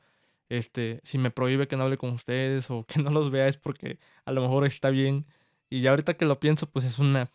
este, 0.49 1.01
si 1.03 1.17
me 1.17 1.31
prohíbe 1.31 1.67
que 1.67 1.77
no 1.77 1.83
hable 1.83 1.97
con 1.97 2.11
ustedes 2.11 2.69
o 2.71 2.85
que 2.85 3.01
no 3.01 3.09
los 3.09 3.31
vea 3.31 3.47
es 3.47 3.57
porque 3.57 3.99
a 4.25 4.31
lo 4.31 4.41
mejor 4.41 4.65
está 4.65 4.89
bien. 4.89 5.25
Y 5.69 5.85
ahorita 5.87 6.15
que 6.15 6.25
lo 6.25 6.39
pienso, 6.39 6.69
pues 6.69 6.85
es 6.85 6.99
una, 6.99 7.31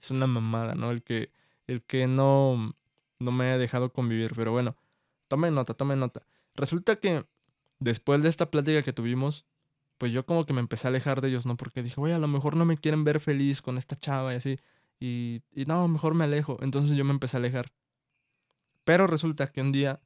es 0.00 0.10
una 0.10 0.26
mamada, 0.26 0.74
¿no? 0.74 0.90
El 0.90 1.02
que, 1.02 1.32
el 1.66 1.82
que 1.82 2.06
no, 2.06 2.76
no 3.18 3.32
me 3.32 3.52
ha 3.52 3.58
dejado 3.58 3.92
convivir. 3.92 4.32
Pero 4.34 4.52
bueno, 4.52 4.76
tomen 5.28 5.54
nota, 5.54 5.74
tomen 5.74 6.00
nota. 6.00 6.26
Resulta 6.54 6.96
que 6.96 7.24
después 7.78 8.22
de 8.22 8.28
esta 8.28 8.50
plática 8.50 8.82
que 8.82 8.92
tuvimos, 8.92 9.46
pues 9.98 10.12
yo 10.12 10.26
como 10.26 10.44
que 10.44 10.52
me 10.52 10.60
empecé 10.60 10.86
a 10.86 10.90
alejar 10.90 11.20
de 11.20 11.28
ellos, 11.28 11.46
¿no? 11.46 11.56
Porque 11.56 11.82
dije, 11.82 11.96
güey, 11.96 12.12
a 12.12 12.18
lo 12.18 12.28
mejor 12.28 12.56
no 12.56 12.64
me 12.64 12.76
quieren 12.76 13.04
ver 13.04 13.20
feliz 13.20 13.62
con 13.62 13.78
esta 13.78 13.96
chava 13.96 14.32
y 14.32 14.36
así. 14.36 14.58
Y, 15.00 15.42
y 15.54 15.66
no, 15.66 15.86
mejor 15.88 16.14
me 16.14 16.24
alejo. 16.24 16.58
Entonces 16.62 16.96
yo 16.96 17.04
me 17.04 17.12
empecé 17.12 17.36
a 17.36 17.40
alejar. 17.40 17.72
Pero 18.84 19.06
resulta 19.06 19.50
que 19.50 19.60
un 19.60 19.72
día, 19.72 20.00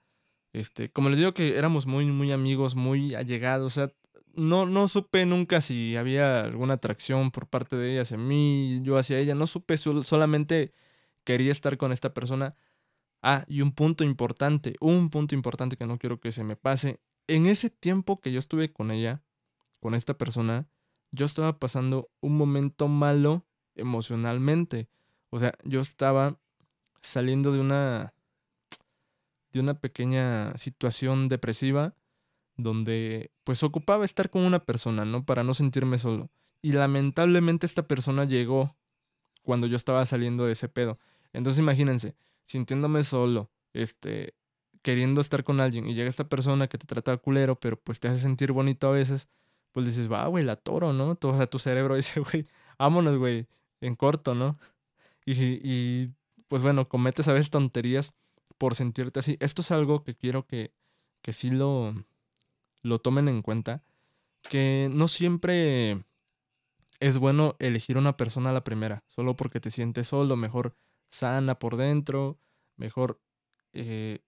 este, 0.52 0.90
como 0.90 1.10
les 1.10 1.18
digo 1.18 1.34
que 1.34 1.58
éramos 1.58 1.86
muy, 1.86 2.06
muy 2.06 2.32
amigos, 2.32 2.74
muy 2.76 3.14
allegados, 3.14 3.66
o 3.66 3.74
sea, 3.74 3.92
no, 4.34 4.66
no 4.66 4.86
supe 4.88 5.26
nunca 5.26 5.60
si 5.60 5.96
había 5.96 6.42
alguna 6.42 6.74
atracción 6.74 7.30
por 7.32 7.48
parte 7.48 7.76
de 7.76 7.92
ella 7.92 8.02
hacia 8.02 8.16
mí, 8.16 8.80
yo 8.82 8.96
hacia 8.96 9.18
ella, 9.18 9.34
no 9.34 9.46
supe, 9.46 9.76
solamente 9.76 10.72
quería 11.24 11.52
estar 11.52 11.76
con 11.76 11.92
esta 11.92 12.14
persona 12.14 12.54
Ah, 13.22 13.44
y 13.48 13.62
un 13.62 13.72
punto 13.72 14.04
importante, 14.04 14.76
un 14.80 15.10
punto 15.10 15.34
importante 15.34 15.76
que 15.76 15.86
no 15.86 15.98
quiero 15.98 16.20
que 16.20 16.32
se 16.32 16.44
me 16.44 16.56
pase. 16.56 17.00
En 17.26 17.46
ese 17.46 17.70
tiempo 17.70 18.20
que 18.20 18.32
yo 18.32 18.38
estuve 18.38 18.72
con 18.72 18.90
ella, 18.90 19.22
con 19.80 19.94
esta 19.94 20.16
persona, 20.16 20.68
yo 21.10 21.26
estaba 21.26 21.58
pasando 21.58 22.10
un 22.20 22.36
momento 22.36 22.88
malo 22.88 23.46
emocionalmente. 23.74 24.88
O 25.30 25.38
sea, 25.38 25.52
yo 25.64 25.80
estaba 25.80 26.38
saliendo 27.00 27.52
de 27.52 27.60
una 27.60 28.14
de 29.52 29.60
una 29.60 29.80
pequeña 29.80 30.56
situación 30.58 31.28
depresiva 31.28 31.94
donde 32.56 33.30
pues 33.44 33.62
ocupaba 33.62 34.04
estar 34.04 34.30
con 34.30 34.42
una 34.42 34.64
persona, 34.64 35.04
¿no? 35.04 35.24
Para 35.24 35.44
no 35.44 35.54
sentirme 35.54 35.98
solo. 35.98 36.30
Y 36.60 36.72
lamentablemente 36.72 37.66
esta 37.66 37.86
persona 37.86 38.24
llegó 38.24 38.76
cuando 39.42 39.66
yo 39.66 39.76
estaba 39.76 40.04
saliendo 40.06 40.44
de 40.44 40.52
ese 40.52 40.68
pedo. 40.68 40.98
Entonces 41.32 41.60
imagínense, 41.60 42.14
sintiéndome 42.48 43.04
solo, 43.04 43.50
este, 43.74 44.34
queriendo 44.82 45.20
estar 45.20 45.44
con 45.44 45.60
alguien 45.60 45.86
y 45.86 45.94
llega 45.94 46.08
esta 46.08 46.28
persona 46.28 46.66
que 46.66 46.78
te 46.78 46.86
trata 46.86 47.16
culero, 47.18 47.60
pero 47.60 47.78
pues 47.78 48.00
te 48.00 48.08
hace 48.08 48.20
sentir 48.20 48.52
bonito 48.52 48.88
a 48.88 48.92
veces, 48.92 49.28
pues 49.72 49.84
dices, 49.86 50.10
va, 50.10 50.26
güey, 50.28 50.44
la 50.44 50.56
toro, 50.56 50.94
¿no? 50.94 51.14
Todo, 51.14 51.32
o 51.32 51.36
sea, 51.36 51.46
tu 51.46 51.58
cerebro 51.58 51.94
dice, 51.96 52.20
güey, 52.20 52.46
vámonos, 52.78 53.18
güey, 53.18 53.46
en 53.82 53.94
corto, 53.94 54.34
¿no? 54.34 54.58
Y, 55.26 55.34
y 55.62 56.14
pues 56.48 56.62
bueno, 56.62 56.88
cometes 56.88 57.28
a 57.28 57.34
veces 57.34 57.50
tonterías 57.50 58.14
por 58.56 58.74
sentirte 58.74 59.20
así. 59.20 59.36
Esto 59.40 59.60
es 59.60 59.70
algo 59.70 60.02
que 60.02 60.14
quiero 60.14 60.46
que, 60.46 60.72
que 61.20 61.34
sí 61.34 61.50
lo, 61.50 61.94
lo 62.82 62.98
tomen 62.98 63.28
en 63.28 63.42
cuenta. 63.42 63.84
Que 64.48 64.88
no 64.90 65.08
siempre 65.08 66.02
es 67.00 67.18
bueno 67.18 67.56
elegir 67.58 67.98
una 67.98 68.16
persona 68.16 68.50
a 68.50 68.54
la 68.54 68.64
primera, 68.64 69.04
solo 69.06 69.36
porque 69.36 69.60
te 69.60 69.70
sientes 69.70 70.08
solo, 70.08 70.36
mejor 70.36 70.74
sana 71.08 71.58
por 71.58 71.76
dentro, 71.76 72.38
mejor 72.76 73.20
eh, 73.72 74.20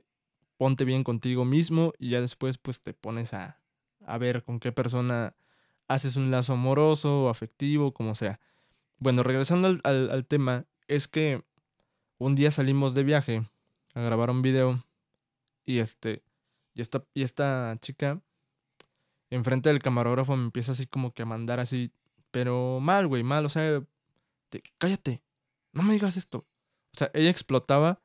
ponte 0.56 0.84
bien 0.84 1.04
contigo 1.04 1.44
mismo 1.44 1.92
y 1.99 2.10
ya 2.10 2.20
después 2.20 2.58
pues 2.58 2.82
te 2.82 2.94
pones 2.94 3.34
a, 3.34 3.60
a 4.04 4.18
ver 4.18 4.44
con 4.44 4.60
qué 4.60 4.72
persona 4.72 5.37
haces 5.88 6.16
un 6.16 6.30
lazo 6.30 6.52
amoroso 6.52 7.25
o 7.25 7.28
afectivo, 7.28 7.92
como 7.92 8.14
sea. 8.14 8.40
Bueno, 8.99 9.22
regresando 9.22 9.68
al, 9.68 9.80
al, 10.10 10.26
tema, 10.26 10.66
es 10.87 11.08
que 11.08 11.44
un 12.18 12.34
día 12.34 12.50
salimos 12.50 12.94
de 12.94 13.04
viaje 13.04 13.49
a 13.94 14.00
grabar 14.00 14.30
un 14.30 14.42
video 14.42 14.84
y 15.64 15.78
este 15.78 16.22
y 16.75 16.80
esta, 16.80 17.04
y 17.14 17.22
esta 17.22 17.76
chica 17.80 18.22
enfrente 19.30 19.68
del 19.68 19.82
camarógrafo 19.82 20.37
me 20.37 20.44
empieza 20.44 20.72
así 20.72 20.87
como 20.87 21.12
que 21.12 21.22
a 21.22 21.26
mandar 21.26 21.60
así, 21.60 21.92
pero 22.30 22.80
mal, 22.80 23.06
güey, 23.06 23.22
mal, 23.22 23.46
o 23.46 23.49
sea, 23.49 23.82
cállate, 24.78 25.22
no 25.72 25.82
me 25.82 25.92
digas 25.92 26.16
esto. 26.16 26.46
O 26.94 26.99
sea, 26.99 27.11
ella 27.14 27.30
explotaba 27.30 28.02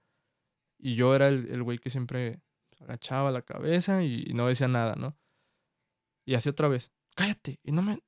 y 0.77 0.96
yo 0.96 1.15
era 1.15 1.30
el, 1.30 1.63
güey 1.63 1.80
que 1.80 1.89
siempre 1.89 2.42
agachaba 2.80 3.32
la 3.32 3.42
cabeza 3.42 4.04
y, 4.04 4.25
no 4.34 4.48
decía 4.48 4.68
nada, 4.68 4.96
¿no? 4.96 5.18
Y 6.25 6.36
así 6.36 6.50
otra 6.50 6.68
vez, 6.68 6.92
cállate, 7.15 7.60
y 7.63 7.72
no 7.72 7.82
me, 7.82 8.00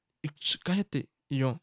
cállate. 0.63 1.09
Y 1.29 1.39
yo, 1.39 1.61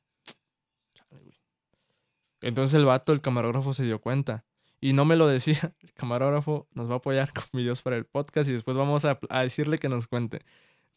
Entonces 2.40 2.78
el 2.78 2.84
vato, 2.84 3.12
el 3.12 3.22
camarógrafo, 3.22 3.72
se 3.72 3.84
dio 3.84 4.00
cuenta. 4.00 4.44
Y 4.80 4.92
no 4.92 5.06
me 5.06 5.16
lo 5.16 5.26
decía. 5.26 5.74
El 5.80 5.94
camarógrafo 5.94 6.68
nos 6.72 6.90
va 6.90 6.94
a 6.94 6.96
apoyar 6.98 7.32
con 7.32 7.44
videos 7.54 7.80
para 7.80 7.96
el 7.96 8.04
podcast 8.04 8.48
y 8.50 8.52
después 8.52 8.76
vamos 8.76 9.06
a, 9.06 9.18
a 9.30 9.40
decirle 9.42 9.78
que 9.78 9.88
nos 9.88 10.06
cuente. 10.06 10.44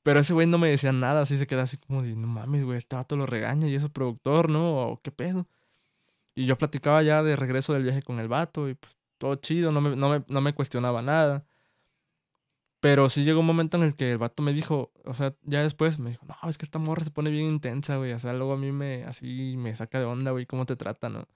Pero 0.03 0.19
ese 0.19 0.33
güey 0.33 0.47
no 0.47 0.57
me 0.57 0.69
decía 0.69 0.91
nada, 0.91 1.21
así 1.21 1.37
se 1.37 1.47
queda 1.47 1.63
así 1.63 1.77
como 1.77 2.01
de, 2.01 2.15
no 2.15 2.27
mames, 2.27 2.63
güey, 2.65 2.77
este 2.77 2.95
vato 2.95 3.15
lo 3.15 3.25
regaña 3.25 3.67
y 3.67 3.75
es 3.75 3.87
productor, 3.89 4.49
¿no? 4.49 4.89
O 4.89 5.01
qué 5.01 5.11
pedo. 5.11 5.47
Y 6.37 6.45
yo 6.45 6.55
platicaba 6.55 7.01
ya 7.01 7.23
de 7.23 7.35
regreso 7.35 7.73
del 7.73 7.81
viaje 7.81 8.03
con 8.03 8.19
el 8.19 8.27
vato 8.27 8.69
y 8.69 8.75
pues 8.75 8.95
todo 9.17 9.35
chido, 9.37 9.71
no 9.71 9.81
me, 9.81 9.95
no 9.95 10.41
me, 10.41 10.53
cuestionaba 10.53 11.01
nada. 11.01 11.47
Pero 12.79 13.09
sí 13.09 13.23
llegó 13.23 13.39
un 13.39 13.47
momento 13.47 13.75
en 13.77 13.81
el 13.81 13.95
que 13.95 14.11
el 14.11 14.19
vato 14.19 14.43
me 14.43 14.53
dijo, 14.53 14.91
o 15.03 15.15
sea, 15.15 15.35
ya 15.41 15.63
después 15.63 15.97
me 15.97 16.11
dijo, 16.11 16.27
no, 16.27 16.47
es 16.47 16.59
que 16.59 16.65
esta 16.65 16.77
morra 16.77 17.03
se 17.03 17.09
pone 17.09 17.31
bien 17.31 17.47
intensa, 17.47 17.97
güey. 17.97 18.13
O 18.13 18.19
sea, 18.19 18.33
luego 18.33 18.53
a 18.53 18.57
mí 18.57 18.71
me, 18.71 19.03
así 19.05 19.55
me 19.57 19.75
saca 19.75 19.97
de 19.97 20.05
onda, 20.05 20.29
güey, 20.29 20.45
cómo 20.45 20.67
te 20.67 20.75
trata, 20.75 21.09
¿no? 21.09 21.27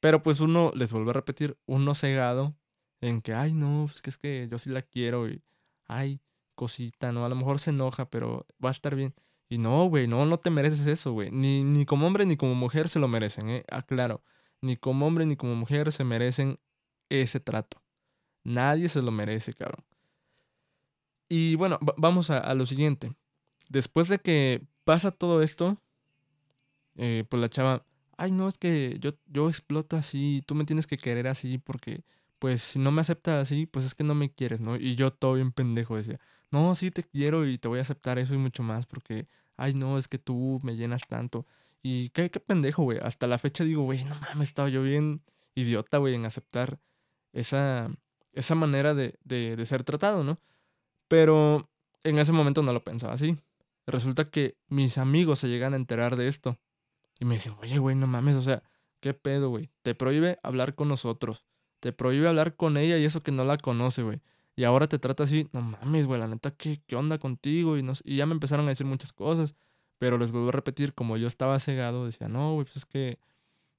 Pero 0.00 0.20
pues 0.24 0.40
uno, 0.40 0.72
les 0.74 0.92
vuelvo 0.92 1.10
a 1.10 1.14
repetir, 1.14 1.56
uno 1.66 1.94
cegado 1.94 2.56
en 3.00 3.22
que, 3.22 3.34
ay, 3.34 3.52
no, 3.52 3.84
es 3.84 4.02
que 4.02 4.10
es 4.10 4.18
que 4.18 4.48
yo 4.50 4.58
sí 4.58 4.70
la 4.70 4.82
quiero 4.82 5.28
y, 5.28 5.44
ay, 5.86 6.20
cosita, 6.56 7.12
¿no? 7.12 7.24
A 7.24 7.28
lo 7.28 7.36
mejor 7.36 7.60
se 7.60 7.70
enoja, 7.70 8.10
pero 8.10 8.48
va 8.64 8.70
a 8.70 8.72
estar 8.72 8.96
bien. 8.96 9.14
Y 9.48 9.58
no, 9.58 9.84
güey, 9.84 10.06
no, 10.06 10.26
no 10.26 10.38
te 10.38 10.50
mereces 10.50 10.86
eso, 10.86 11.12
güey. 11.12 11.30
Ni, 11.30 11.64
ni 11.64 11.86
como 11.86 12.06
hombre 12.06 12.26
ni 12.26 12.36
como 12.36 12.54
mujer 12.54 12.88
se 12.88 12.98
lo 12.98 13.08
merecen, 13.08 13.48
¿eh? 13.48 13.64
Aclaro. 13.70 14.22
Ni 14.60 14.76
como 14.76 15.06
hombre 15.06 15.24
ni 15.24 15.36
como 15.36 15.54
mujer 15.54 15.90
se 15.92 16.04
merecen 16.04 16.58
ese 17.08 17.40
trato. 17.40 17.82
Nadie 18.44 18.88
se 18.88 19.02
lo 19.02 19.10
merece, 19.10 19.54
cabrón. 19.54 19.84
Y 21.28 21.54
bueno, 21.56 21.78
vamos 21.96 22.30
a, 22.30 22.54
lo 22.54 22.66
siguiente. 22.66 23.12
Después 23.68 24.08
de 24.08 24.18
que 24.18 24.62
pasa 24.84 25.10
todo 25.10 25.42
esto, 25.42 25.80
eh, 26.96 27.24
pues 27.28 27.40
la 27.40 27.50
chava, 27.50 27.84
ay, 28.16 28.32
no, 28.32 28.48
es 28.48 28.58
que 28.58 28.98
yo, 29.00 29.12
yo 29.26 29.48
exploto 29.48 29.96
así, 29.96 30.42
tú 30.46 30.54
me 30.54 30.64
tienes 30.64 30.86
que 30.86 30.96
querer 30.96 31.28
así, 31.28 31.58
porque, 31.58 32.02
pues, 32.38 32.62
si 32.62 32.78
no 32.78 32.92
me 32.92 33.02
aceptas 33.02 33.42
así, 33.42 33.66
pues 33.66 33.84
es 33.84 33.94
que 33.94 34.04
no 34.04 34.14
me 34.14 34.30
quieres, 34.30 34.60
¿no? 34.60 34.76
Y 34.76 34.94
yo 34.96 35.10
todo 35.10 35.34
bien 35.34 35.52
pendejo 35.52 35.96
decía, 35.96 36.18
no, 36.50 36.74
sí 36.74 36.90
te 36.90 37.04
quiero 37.04 37.46
y 37.46 37.58
te 37.58 37.68
voy 37.68 37.80
a 37.80 37.82
aceptar 37.82 38.18
eso 38.18 38.34
y 38.34 38.38
mucho 38.38 38.62
más 38.62 38.86
porque, 38.86 39.26
ay, 39.58 39.74
no, 39.74 39.98
es 39.98 40.08
que 40.08 40.18
tú 40.18 40.60
me 40.62 40.76
llenas 40.76 41.02
tanto. 41.06 41.46
Y 41.82 42.10
qué, 42.10 42.30
qué 42.30 42.40
pendejo, 42.40 42.84
güey. 42.84 42.98
Hasta 43.02 43.26
la 43.26 43.38
fecha 43.38 43.64
digo, 43.64 43.82
güey, 43.82 44.04
no 44.04 44.14
mames, 44.16 44.48
estaba 44.48 44.68
yo 44.68 44.82
bien 44.82 45.22
idiota, 45.54 45.98
güey, 45.98 46.14
en 46.14 46.24
aceptar 46.24 46.80
esa, 47.32 47.90
esa 48.32 48.54
manera 48.54 48.94
de, 48.94 49.18
de, 49.24 49.56
de 49.56 49.66
ser 49.66 49.84
tratado, 49.84 50.24
¿no? 50.24 50.40
Pero 51.08 51.68
en 52.04 52.18
ese 52.18 52.32
momento 52.32 52.62
no 52.62 52.72
lo 52.72 52.82
pensaba 52.84 53.12
así. 53.12 53.36
Resulta 53.86 54.30
que 54.30 54.56
mis 54.68 54.98
amigos 54.98 55.38
se 55.38 55.48
llegan 55.48 55.74
a 55.74 55.76
enterar 55.76 56.16
de 56.16 56.28
esto. 56.28 56.58
Y 57.20 57.24
me 57.24 57.34
dicen, 57.34 57.54
oye, 57.60 57.78
güey, 57.78 57.96
no 57.96 58.06
mames, 58.06 58.36
o 58.36 58.42
sea, 58.42 58.62
¿qué 59.00 59.14
pedo, 59.14 59.48
güey? 59.48 59.70
Te 59.82 59.94
prohíbe 59.94 60.38
hablar 60.42 60.74
con 60.74 60.88
nosotros. 60.88 61.44
Te 61.80 61.92
prohíbe 61.92 62.28
hablar 62.28 62.56
con 62.56 62.76
ella 62.76 62.98
y 62.98 63.04
eso 63.04 63.22
que 63.22 63.32
no 63.32 63.44
la 63.44 63.58
conoce, 63.58 64.02
güey. 64.02 64.20
Y 64.58 64.64
ahora 64.64 64.88
te 64.88 64.98
trata 64.98 65.22
así, 65.22 65.48
no 65.52 65.62
mames, 65.62 66.06
güey, 66.06 66.18
la 66.18 66.26
neta, 66.26 66.50
¿qué, 66.50 66.82
¿qué 66.84 66.96
onda 66.96 67.18
contigo? 67.18 67.78
Y, 67.78 67.86
y 68.02 68.16
ya 68.16 68.26
me 68.26 68.32
empezaron 68.32 68.66
a 68.66 68.70
decir 68.70 68.86
muchas 68.86 69.12
cosas. 69.12 69.54
Pero 69.98 70.18
les 70.18 70.32
vuelvo 70.32 70.48
a 70.48 70.52
repetir, 70.52 70.94
como 70.94 71.16
yo 71.16 71.28
estaba 71.28 71.60
cegado, 71.60 72.06
decía, 72.06 72.26
no, 72.26 72.54
güey, 72.54 72.64
pues 72.64 72.78
es 72.78 72.84
que, 72.84 73.20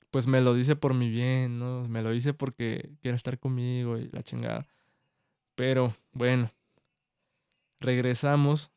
pues 0.10 0.26
me 0.26 0.40
lo 0.40 0.54
dice 0.54 0.78
por 0.78 0.94
mi 0.94 1.10
bien, 1.10 1.60
¿no? 1.60 1.86
Me 1.90 2.02
lo 2.02 2.12
dice 2.12 2.34
porque 2.34 2.94
quiere 3.02 3.18
estar 3.18 3.38
conmigo 3.40 3.98
y 3.98 4.08
la 4.14 4.24
chingada. 4.24 4.70
Pero, 5.56 5.94
bueno, 6.14 6.50
regresamos 7.82 8.72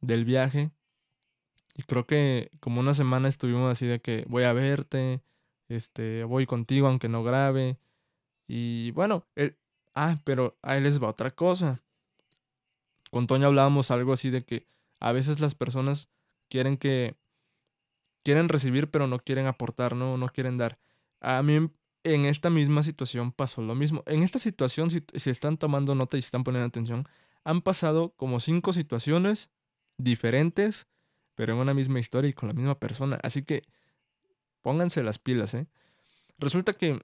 del 0.00 0.24
viaje. 0.24 0.72
Y 1.76 1.84
creo 1.84 2.04
que 2.04 2.50
como 2.58 2.80
una 2.80 2.94
semana 2.94 3.28
estuvimos 3.28 3.70
así 3.70 3.86
de 3.86 4.00
que 4.00 4.24
voy 4.28 4.42
a 4.42 4.52
verte, 4.52 5.22
este, 5.68 6.24
voy 6.24 6.46
contigo 6.46 6.88
aunque 6.88 7.08
no 7.08 7.22
grabe. 7.22 7.78
Y 8.48 8.90
bueno, 8.90 9.24
el, 9.36 9.56
Ah, 9.94 10.20
pero 10.24 10.58
ahí 10.62 10.80
les 10.80 11.02
va 11.02 11.08
otra 11.08 11.30
cosa. 11.30 11.82
Con 13.10 13.26
Toño 13.26 13.46
hablábamos 13.46 13.90
algo 13.90 14.12
así 14.12 14.30
de 14.30 14.44
que 14.44 14.66
a 15.00 15.12
veces 15.12 15.40
las 15.40 15.54
personas 15.54 16.08
quieren 16.48 16.76
que 16.76 17.16
quieren 18.22 18.48
recibir 18.48 18.90
pero 18.90 19.06
no 19.06 19.18
quieren 19.18 19.46
aportar, 19.46 19.94
no, 19.94 20.16
no 20.16 20.28
quieren 20.28 20.56
dar. 20.56 20.78
A 21.20 21.42
mí 21.42 21.70
en 22.04 22.24
esta 22.24 22.50
misma 22.50 22.82
situación 22.82 23.32
pasó 23.32 23.62
lo 23.62 23.74
mismo. 23.74 24.02
En 24.06 24.22
esta 24.22 24.38
situación, 24.38 24.90
si, 24.90 25.04
si 25.14 25.30
están 25.30 25.56
tomando 25.56 25.94
nota 25.94 26.16
y 26.16 26.20
están 26.20 26.44
poniendo 26.44 26.66
atención, 26.66 27.06
han 27.44 27.60
pasado 27.60 28.14
como 28.16 28.40
cinco 28.40 28.72
situaciones 28.72 29.50
diferentes, 29.98 30.86
pero 31.34 31.52
en 31.52 31.60
una 31.60 31.74
misma 31.74 32.00
historia 32.00 32.30
y 32.30 32.32
con 32.32 32.48
la 32.48 32.54
misma 32.54 32.78
persona. 32.78 33.18
Así 33.22 33.42
que 33.42 33.62
pónganse 34.62 35.02
las 35.02 35.18
pilas, 35.18 35.54
¿eh? 35.54 35.66
Resulta 36.38 36.72
que 36.72 37.00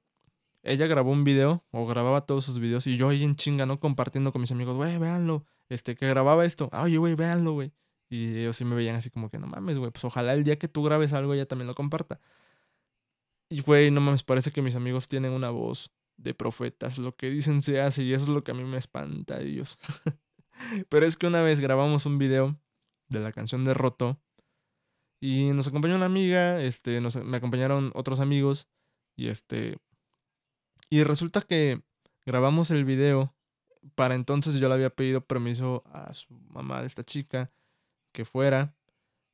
ella 0.62 0.86
grabó 0.86 1.12
un 1.12 1.24
video 1.24 1.64
o 1.70 1.86
grababa 1.86 2.26
todos 2.26 2.44
sus 2.44 2.58
videos 2.58 2.86
y 2.86 2.96
yo 2.96 3.08
ahí 3.08 3.24
en 3.24 3.36
chinga, 3.36 3.66
¿no? 3.66 3.78
Compartiendo 3.78 4.32
con 4.32 4.40
mis 4.40 4.50
amigos, 4.50 4.76
güey, 4.76 4.98
véanlo. 4.98 5.44
Este, 5.68 5.94
que 5.94 6.08
grababa 6.08 6.44
esto. 6.44 6.70
Oye, 6.72 6.98
güey, 6.98 7.14
véanlo, 7.14 7.52
güey. 7.52 7.72
Y 8.10 8.38
ellos 8.38 8.56
sí 8.56 8.64
me 8.64 8.74
veían 8.74 8.96
así 8.96 9.10
como 9.10 9.30
que, 9.30 9.38
no 9.38 9.46
mames, 9.46 9.78
güey, 9.78 9.90
pues 9.90 10.04
ojalá 10.04 10.32
el 10.32 10.44
día 10.44 10.58
que 10.58 10.68
tú 10.68 10.82
grabes 10.82 11.12
algo 11.12 11.34
ella 11.34 11.46
también 11.46 11.66
lo 11.66 11.74
comparta. 11.74 12.20
Y, 13.50 13.60
güey, 13.62 13.90
no 13.90 14.00
mames, 14.00 14.22
parece 14.22 14.50
que 14.50 14.62
mis 14.62 14.76
amigos 14.76 15.08
tienen 15.08 15.32
una 15.32 15.50
voz 15.50 15.90
de 16.16 16.34
profetas. 16.34 16.98
Lo 16.98 17.16
que 17.16 17.30
dicen 17.30 17.62
se 17.62 17.80
hace 17.80 18.02
y 18.02 18.12
eso 18.12 18.24
es 18.24 18.30
lo 18.30 18.44
que 18.44 18.50
a 18.52 18.54
mí 18.54 18.64
me 18.64 18.78
espanta 18.78 19.40
ellos. 19.40 19.78
Pero 20.88 21.06
es 21.06 21.16
que 21.16 21.26
una 21.26 21.42
vez 21.42 21.60
grabamos 21.60 22.06
un 22.06 22.18
video 22.18 22.60
de 23.08 23.20
la 23.20 23.32
canción 23.32 23.64
de 23.64 23.74
Roto 23.74 24.20
y 25.20 25.50
nos 25.52 25.68
acompañó 25.68 25.96
una 25.96 26.06
amiga, 26.06 26.60
este, 26.62 27.00
nos, 27.00 27.16
me 27.16 27.36
acompañaron 27.36 27.90
otros 27.94 28.20
amigos 28.20 28.68
y 29.16 29.28
este, 29.28 29.78
y 30.90 31.02
resulta 31.04 31.42
que 31.42 31.82
grabamos 32.26 32.70
el 32.70 32.84
video. 32.84 33.34
Para 33.94 34.14
entonces 34.14 34.54
yo 34.54 34.68
le 34.68 34.74
había 34.74 34.90
pedido 34.90 35.24
permiso 35.24 35.82
a 35.86 36.12
su 36.14 36.32
mamá 36.50 36.80
de 36.80 36.86
esta 36.86 37.04
chica 37.04 37.50
que 38.12 38.24
fuera. 38.24 38.74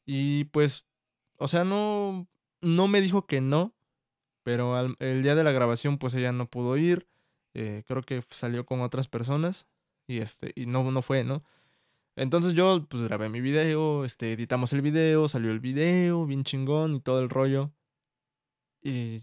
Y 0.06 0.44
pues, 0.44 0.86
o 1.38 1.48
sea, 1.48 1.64
no, 1.64 2.28
no 2.60 2.88
me 2.88 3.00
dijo 3.00 3.26
que 3.26 3.40
no. 3.40 3.74
Pero 4.42 4.94
el 4.98 5.22
día 5.22 5.34
de 5.34 5.44
la 5.44 5.52
grabación 5.52 5.98
pues 5.98 6.14
ella 6.14 6.32
no 6.32 6.50
pudo 6.50 6.76
ir. 6.76 7.08
Eh, 7.54 7.82
creo 7.86 8.02
que 8.02 8.22
salió 8.30 8.66
con 8.66 8.80
otras 8.80 9.08
personas. 9.08 9.66
Y 10.06 10.18
este, 10.18 10.52
y 10.54 10.66
no, 10.66 10.90
no 10.90 11.02
fue, 11.02 11.24
¿no? 11.24 11.44
Entonces 12.16 12.54
yo 12.54 12.86
pues 12.88 13.02
grabé 13.04 13.28
mi 13.28 13.40
video, 13.40 14.04
este, 14.04 14.32
editamos 14.32 14.72
el 14.72 14.82
video, 14.82 15.26
salió 15.28 15.50
el 15.50 15.60
video, 15.60 16.26
bien 16.26 16.44
chingón 16.44 16.94
y 16.94 17.00
todo 17.00 17.20
el 17.20 17.30
rollo. 17.30 17.72
Y 18.82 19.22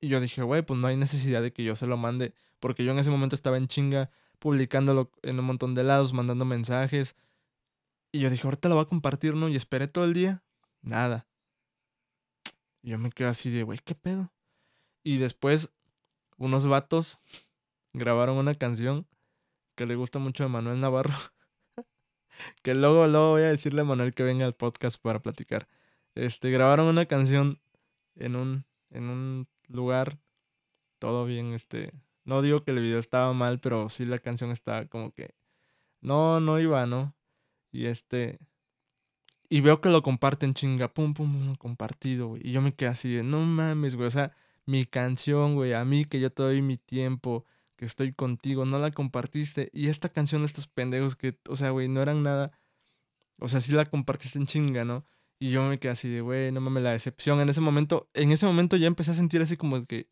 Y 0.00 0.08
yo 0.08 0.20
dije, 0.20 0.42
güey, 0.42 0.62
pues 0.62 0.78
no 0.78 0.86
hay 0.86 0.96
necesidad 0.96 1.42
de 1.42 1.52
que 1.52 1.64
yo 1.64 1.74
se 1.76 1.86
lo 1.86 1.96
mande, 1.96 2.34
porque 2.60 2.84
yo 2.84 2.92
en 2.92 2.98
ese 2.98 3.10
momento 3.10 3.34
estaba 3.34 3.56
en 3.56 3.66
chinga 3.66 4.10
publicándolo 4.38 5.10
en 5.22 5.38
un 5.38 5.44
montón 5.44 5.74
de 5.74 5.84
lados, 5.84 6.12
mandando 6.12 6.44
mensajes. 6.44 7.16
Y 8.12 8.20
yo 8.20 8.30
dije, 8.30 8.46
ahorita 8.46 8.68
lo 8.68 8.76
voy 8.76 8.84
a 8.84 8.88
compartir, 8.88 9.34
¿no? 9.34 9.48
Y 9.48 9.56
esperé 9.56 9.88
todo 9.88 10.04
el 10.04 10.14
día, 10.14 10.42
nada. 10.80 11.26
Y 12.82 12.90
yo 12.90 12.98
me 12.98 13.10
quedé 13.10 13.28
así 13.28 13.50
de, 13.50 13.64
güey, 13.64 13.78
¿qué 13.84 13.94
pedo? 13.94 14.32
Y 15.02 15.18
después, 15.18 15.72
unos 16.36 16.66
vatos 16.66 17.18
grabaron 17.92 18.36
una 18.36 18.54
canción 18.54 19.06
que 19.74 19.86
le 19.86 19.96
gusta 19.96 20.18
mucho 20.18 20.44
a 20.44 20.48
Manuel 20.48 20.80
Navarro. 20.80 21.14
que 22.62 22.74
luego, 22.74 23.06
luego 23.08 23.30
voy 23.30 23.42
a 23.42 23.48
decirle 23.48 23.80
a 23.80 23.84
Manuel 23.84 24.14
que 24.14 24.22
venga 24.22 24.46
al 24.46 24.54
podcast 24.54 25.00
para 25.00 25.20
platicar. 25.20 25.68
Este, 26.14 26.50
grabaron 26.50 26.86
una 26.86 27.06
canción 27.06 27.60
en 28.16 28.36
un, 28.36 28.64
en 28.90 29.04
un 29.04 29.48
lugar, 29.68 30.18
todo 30.98 31.24
bien, 31.24 31.52
este, 31.54 31.92
no 32.24 32.42
digo 32.42 32.64
que 32.64 32.72
el 32.72 32.80
video 32.80 32.98
estaba 32.98 33.32
mal, 33.32 33.60
pero 33.60 33.88
sí 33.88 34.04
la 34.04 34.18
canción 34.18 34.50
estaba 34.50 34.86
como 34.86 35.12
que, 35.12 35.34
no, 36.00 36.40
no 36.40 36.58
iba, 36.60 36.86
¿no? 36.86 37.16
Y 37.72 37.86
este, 37.86 38.38
y 39.50 39.60
veo 39.62 39.80
que 39.80 39.88
lo 39.88 40.02
comparten 40.02 40.54
chinga, 40.54 40.92
pum, 40.92 41.14
pum, 41.14 41.32
pum, 41.32 41.54
compartido, 41.56 42.28
güey. 42.28 42.42
Y 42.44 42.52
yo 42.52 42.60
me 42.62 42.74
quedé 42.74 42.90
así 42.90 43.12
de, 43.14 43.22
no 43.22 43.40
mames, 43.40 43.96
güey, 43.96 44.08
o 44.08 44.10
sea, 44.10 44.34
mi 44.66 44.84
canción, 44.86 45.54
güey, 45.54 45.72
a 45.72 45.84
mí 45.84 46.04
que 46.04 46.20
yo 46.20 46.30
te 46.30 46.42
doy 46.42 46.60
mi 46.62 46.76
tiempo, 46.76 47.44
que 47.76 47.86
estoy 47.86 48.12
contigo, 48.12 48.66
no 48.66 48.78
la 48.78 48.90
compartiste. 48.90 49.70
Y 49.72 49.88
esta 49.88 50.10
canción 50.10 50.44
estos 50.44 50.68
pendejos 50.68 51.16
que, 51.16 51.38
o 51.48 51.56
sea, 51.56 51.70
güey, 51.70 51.88
no 51.88 52.02
eran 52.02 52.22
nada. 52.22 52.52
O 53.38 53.48
sea, 53.48 53.60
sí 53.60 53.72
la 53.72 53.86
compartiste 53.86 54.38
en 54.38 54.46
chinga, 54.46 54.84
¿no? 54.84 55.04
Y 55.38 55.50
yo 55.50 55.68
me 55.68 55.78
quedé 55.78 55.92
así 55.92 56.08
de, 56.08 56.20
güey, 56.20 56.50
no 56.52 56.60
mames, 56.60 56.82
la 56.82 56.92
decepción. 56.92 57.40
En 57.40 57.48
ese 57.48 57.60
momento, 57.60 58.08
en 58.14 58.32
ese 58.32 58.46
momento 58.46 58.76
ya 58.76 58.86
empecé 58.86 59.12
a 59.12 59.14
sentir 59.14 59.40
así 59.40 59.56
como 59.56 59.84
que, 59.84 60.08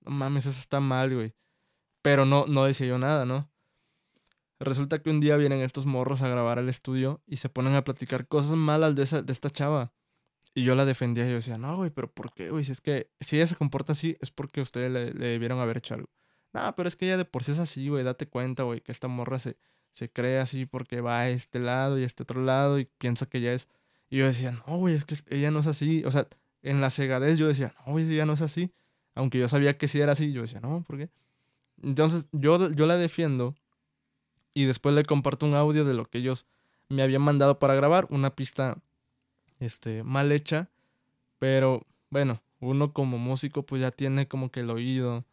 no 0.00 0.10
mames, 0.10 0.46
eso 0.46 0.58
está 0.58 0.80
mal, 0.80 1.14
güey. 1.14 1.34
Pero 2.02 2.24
no, 2.26 2.46
no 2.46 2.64
decía 2.64 2.86
yo 2.86 2.98
nada, 2.98 3.24
¿no? 3.24 3.50
Resulta 4.60 5.02
que 5.02 5.10
un 5.10 5.20
día 5.20 5.36
vienen 5.36 5.60
estos 5.60 5.86
morros 5.86 6.22
a 6.22 6.28
grabar 6.28 6.58
al 6.58 6.68
estudio 6.68 7.22
y 7.26 7.36
se 7.36 7.48
ponen 7.48 7.74
a 7.74 7.84
platicar 7.84 8.26
cosas 8.26 8.56
malas 8.56 8.94
de, 8.94 9.02
esa, 9.04 9.22
de 9.22 9.32
esta 9.32 9.50
chava. 9.50 9.92
Y 10.54 10.64
yo 10.64 10.74
la 10.74 10.84
defendía 10.84 11.24
y 11.26 11.30
yo 11.30 11.34
decía, 11.34 11.58
no, 11.58 11.76
güey, 11.76 11.90
pero 11.90 12.12
¿por 12.12 12.32
qué, 12.32 12.50
güey? 12.50 12.64
Si 12.64 12.72
es 12.72 12.80
que 12.80 13.10
si 13.20 13.36
ella 13.36 13.46
se 13.46 13.56
comporta 13.56 13.92
así, 13.92 14.16
es 14.20 14.30
porque 14.30 14.60
ustedes 14.60 14.90
le, 14.90 15.12
le 15.12 15.26
debieron 15.28 15.58
haber 15.58 15.78
hecho 15.78 15.94
algo. 15.94 16.08
No, 16.52 16.74
pero 16.76 16.88
es 16.88 16.94
que 16.96 17.06
ella 17.06 17.16
de 17.16 17.24
por 17.24 17.42
sí 17.42 17.52
es 17.52 17.58
así, 17.58 17.88
güey, 17.88 18.04
date 18.04 18.28
cuenta, 18.28 18.62
güey, 18.62 18.80
que 18.80 18.92
esta 18.92 19.08
morra 19.08 19.40
se, 19.40 19.56
se 19.90 20.10
cree 20.10 20.38
así 20.38 20.66
porque 20.66 21.00
va 21.00 21.20
a 21.20 21.28
este 21.28 21.58
lado 21.58 21.98
y 21.98 22.04
a 22.04 22.06
este 22.06 22.22
otro 22.22 22.42
lado 22.42 22.78
y 22.78 22.84
piensa 22.84 23.26
que 23.26 23.38
ella 23.38 23.54
es... 23.54 23.68
Y 24.14 24.18
yo 24.18 24.26
decía, 24.26 24.52
no, 24.52 24.76
güey, 24.76 24.94
es 24.94 25.04
que 25.04 25.16
ella 25.28 25.50
no 25.50 25.58
es 25.58 25.66
así. 25.66 26.04
O 26.04 26.10
sea, 26.12 26.28
en 26.62 26.80
la 26.80 26.90
cegadez 26.90 27.36
yo 27.36 27.48
decía, 27.48 27.74
no, 27.84 27.94
güey, 27.94 28.08
ella 28.08 28.26
no 28.26 28.34
es 28.34 28.42
así. 28.42 28.70
Aunque 29.16 29.40
yo 29.40 29.48
sabía 29.48 29.76
que 29.76 29.88
sí 29.88 30.00
era 30.00 30.12
así, 30.12 30.32
yo 30.32 30.42
decía, 30.42 30.60
no, 30.60 30.84
¿por 30.86 30.98
qué? 30.98 31.10
Entonces 31.82 32.28
yo, 32.30 32.70
yo 32.70 32.86
la 32.86 32.96
defiendo 32.96 33.56
y 34.54 34.66
después 34.66 34.94
le 34.94 35.04
comparto 35.04 35.46
un 35.46 35.54
audio 35.54 35.84
de 35.84 35.94
lo 35.94 36.04
que 36.04 36.18
ellos 36.18 36.46
me 36.88 37.02
habían 37.02 37.22
mandado 37.22 37.58
para 37.58 37.74
grabar, 37.74 38.06
una 38.08 38.30
pista 38.36 38.80
este, 39.58 40.04
mal 40.04 40.30
hecha, 40.30 40.70
pero 41.40 41.84
bueno, 42.08 42.40
uno 42.60 42.92
como 42.92 43.18
músico 43.18 43.64
pues 43.66 43.82
ya 43.82 43.90
tiene 43.90 44.28
como 44.28 44.52
que 44.52 44.60
el 44.60 44.70
oído 44.70 45.24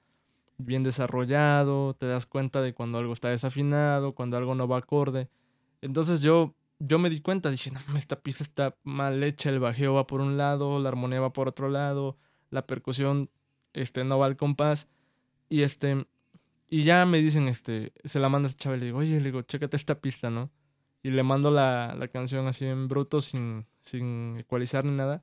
bien 0.57 0.81
desarrollado, 0.81 1.93
te 1.93 2.07
das 2.07 2.25
cuenta 2.25 2.63
de 2.63 2.73
cuando 2.73 2.97
algo 2.97 3.13
está 3.13 3.29
desafinado, 3.29 4.15
cuando 4.15 4.37
algo 4.37 4.55
no 4.55 4.67
va 4.67 4.77
acorde. 4.77 5.29
Entonces 5.81 6.21
yo 6.21 6.55
yo 6.83 6.97
me 6.97 7.09
di 7.09 7.21
cuenta, 7.21 7.51
dije, 7.51 7.71
no, 7.71 7.79
esta 7.95 8.19
pista 8.19 8.43
está 8.43 8.75
mal 8.83 9.23
hecha, 9.23 9.49
el 9.49 9.59
bajeo 9.59 9.93
va 9.93 10.07
por 10.07 10.21
un 10.21 10.37
lado, 10.37 10.79
la 10.79 10.89
armonía 10.89 11.21
va 11.21 11.31
por 11.31 11.47
otro 11.47 11.69
lado, 11.69 12.17
la 12.49 12.65
percusión 12.65 13.29
este 13.73 14.03
no 14.03 14.17
va 14.17 14.25
al 14.25 14.35
compás 14.35 14.89
y 15.47 15.61
este 15.61 16.05
y 16.73 16.85
ya 16.85 17.05
me 17.05 17.21
dicen, 17.21 17.49
este, 17.49 17.91
se 18.05 18.19
la 18.19 18.29
manda 18.29 18.47
a 18.47 18.53
chaval, 18.53 18.79
le 18.79 18.85
digo, 18.85 18.99
oye, 18.99 19.19
le 19.19 19.25
digo, 19.25 19.41
chécate 19.41 19.75
esta 19.75 19.99
pista, 19.99 20.29
¿no? 20.29 20.49
Y 21.03 21.09
le 21.09 21.21
mando 21.21 21.51
la, 21.51 21.97
la 21.99 22.07
canción 22.07 22.47
así 22.47 22.65
en 22.65 22.87
bruto, 22.87 23.19
sin, 23.19 23.67
sin 23.81 24.37
ecualizar 24.39 24.85
ni 24.85 24.91
nada. 24.91 25.21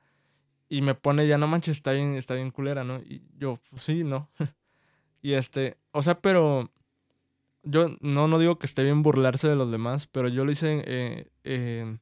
Y 0.68 0.82
me 0.82 0.94
pone, 0.94 1.26
ya 1.26 1.38
no 1.38 1.46
manches, 1.46 1.78
está 1.78 1.92
bien, 1.92 2.16
está 2.16 2.34
bien 2.34 2.50
culera, 2.50 2.84
¿no? 2.84 2.98
Y 2.98 3.22
yo, 3.38 3.58
pues 3.70 3.82
sí, 3.82 4.04
¿no? 4.04 4.30
y 5.22 5.32
este, 5.32 5.78
o 5.92 6.02
sea, 6.02 6.20
pero 6.20 6.70
yo 7.62 7.96
no, 8.00 8.28
no 8.28 8.38
digo 8.38 8.58
que 8.58 8.66
esté 8.66 8.82
bien 8.84 9.02
burlarse 9.02 9.48
de 9.48 9.56
los 9.56 9.70
demás, 9.70 10.06
pero 10.06 10.28
yo 10.28 10.44
lo 10.44 10.52
hice 10.52 10.82
eh, 11.44 11.98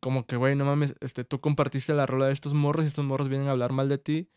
como 0.00 0.26
que, 0.26 0.36
güey, 0.36 0.56
no 0.56 0.64
mames, 0.64 0.96
este, 1.00 1.24
tú 1.24 1.40
compartiste 1.40 1.92
la 1.94 2.06
rola 2.06 2.26
de 2.26 2.32
estos 2.32 2.54
morros 2.54 2.84
y 2.84 2.88
estos 2.88 3.04
morros 3.04 3.28
vienen 3.28 3.48
a 3.48 3.52
hablar 3.52 3.72
mal 3.72 3.88
de 3.88 3.98
ti. 3.98 4.30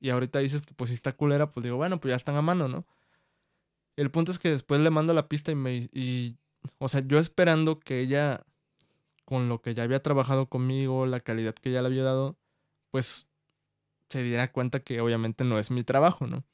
Y 0.00 0.08
ahorita 0.08 0.38
dices 0.38 0.62
que 0.62 0.72
pues 0.74 0.88
si 0.88 0.94
está 0.94 1.12
culera, 1.12 1.52
pues 1.52 1.62
digo, 1.62 1.76
bueno, 1.76 2.00
pues 2.00 2.10
ya 2.10 2.16
están 2.16 2.36
a 2.36 2.42
mano, 2.42 2.68
¿no? 2.68 2.86
El 3.96 4.10
punto 4.10 4.32
es 4.32 4.38
que 4.38 4.50
después 4.50 4.80
le 4.80 4.88
mando 4.88 5.12
la 5.12 5.28
pista 5.28 5.52
y 5.52 5.54
me. 5.54 5.90
Y, 5.92 6.38
o 6.78 6.88
sea, 6.88 7.02
yo 7.06 7.18
esperando 7.18 7.78
que 7.80 8.00
ella, 8.00 8.46
con 9.26 9.50
lo 9.50 9.60
que 9.60 9.74
ya 9.74 9.82
había 9.82 10.02
trabajado 10.02 10.48
conmigo, 10.48 11.04
la 11.04 11.20
calidad 11.20 11.54
que 11.54 11.70
ya 11.70 11.82
le 11.82 11.88
había 11.88 12.04
dado, 12.04 12.38
pues 12.90 13.28
se 14.08 14.22
diera 14.22 14.52
cuenta 14.52 14.80
que 14.80 15.00
obviamente 15.02 15.44
no 15.44 15.58
es 15.58 15.70
mi 15.70 15.84
trabajo, 15.84 16.26
¿no? 16.26 16.44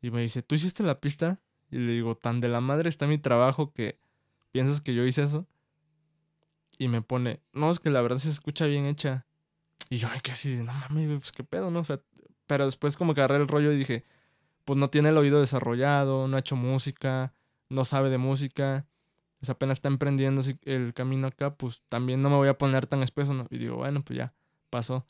Y 0.00 0.10
me 0.10 0.22
dice, 0.22 0.42
¿tú 0.42 0.54
hiciste 0.54 0.82
la 0.82 1.00
pista? 1.00 1.40
Y 1.70 1.78
le 1.78 1.92
digo, 1.92 2.16
tan 2.16 2.40
de 2.40 2.48
la 2.48 2.60
madre 2.60 2.88
está 2.88 3.06
mi 3.06 3.18
trabajo 3.18 3.72
que 3.72 3.98
piensas 4.52 4.80
que 4.80 4.94
yo 4.94 5.04
hice 5.04 5.22
eso. 5.22 5.46
Y 6.78 6.88
me 6.88 7.02
pone, 7.02 7.40
no, 7.52 7.70
es 7.70 7.80
que 7.80 7.90
la 7.90 8.02
verdad 8.02 8.18
se 8.18 8.30
escucha 8.30 8.66
bien 8.66 8.84
hecha. 8.86 9.26
Y 9.88 9.98
yo 9.98 10.08
me 10.08 10.20
quedé 10.20 10.32
así, 10.34 10.56
no 10.56 10.72
mames, 10.72 11.08
pues 11.20 11.32
qué 11.32 11.44
pedo, 11.44 11.70
¿no? 11.70 11.80
O 11.80 11.84
sea, 11.84 12.00
pero 12.46 12.64
después 12.64 12.96
como 12.96 13.14
que 13.14 13.20
agarré 13.20 13.36
el 13.42 13.48
rollo 13.48 13.72
y 13.72 13.76
dije, 13.76 14.04
pues 14.64 14.78
no 14.78 14.88
tiene 14.88 15.10
el 15.10 15.16
oído 15.16 15.40
desarrollado, 15.40 16.28
no 16.28 16.36
ha 16.36 16.40
hecho 16.40 16.56
música, 16.56 17.32
no 17.68 17.84
sabe 17.84 18.10
de 18.10 18.18
música, 18.18 18.86
pues 19.38 19.50
apenas 19.50 19.78
está 19.78 19.88
emprendiendo 19.88 20.42
el 20.62 20.94
camino 20.94 21.28
acá, 21.28 21.54
pues 21.54 21.82
también 21.88 22.22
no 22.22 22.30
me 22.30 22.36
voy 22.36 22.48
a 22.48 22.58
poner 22.58 22.86
tan 22.86 23.02
espeso, 23.02 23.34
¿no? 23.34 23.46
Y 23.50 23.58
digo, 23.58 23.76
bueno, 23.76 24.02
pues 24.02 24.16
ya, 24.18 24.34
pasó. 24.70 25.06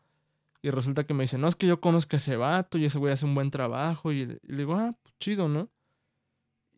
Y 0.63 0.71
resulta 0.71 1.07
que 1.07 1.15
me 1.15 1.25
dice, 1.25 1.39
no, 1.39 1.49
es 1.49 1.57
que 1.57 1.67
yo 1.67 1.81
conozco 1.81 2.17
a 2.17 2.19
ese 2.19 2.37
vato 2.37 2.77
y 2.77 2.85
ese 2.87 2.99
güey 2.99 3.13
hace 3.13 3.25
un 3.25 3.35
buen 3.35 3.51
trabajo. 3.51 4.13
Y, 4.13 4.27
le 4.27 4.57
digo, 4.57 4.75
ah, 4.75 4.97
pues 5.03 5.15
chido, 5.19 5.49
¿no? 5.49 5.71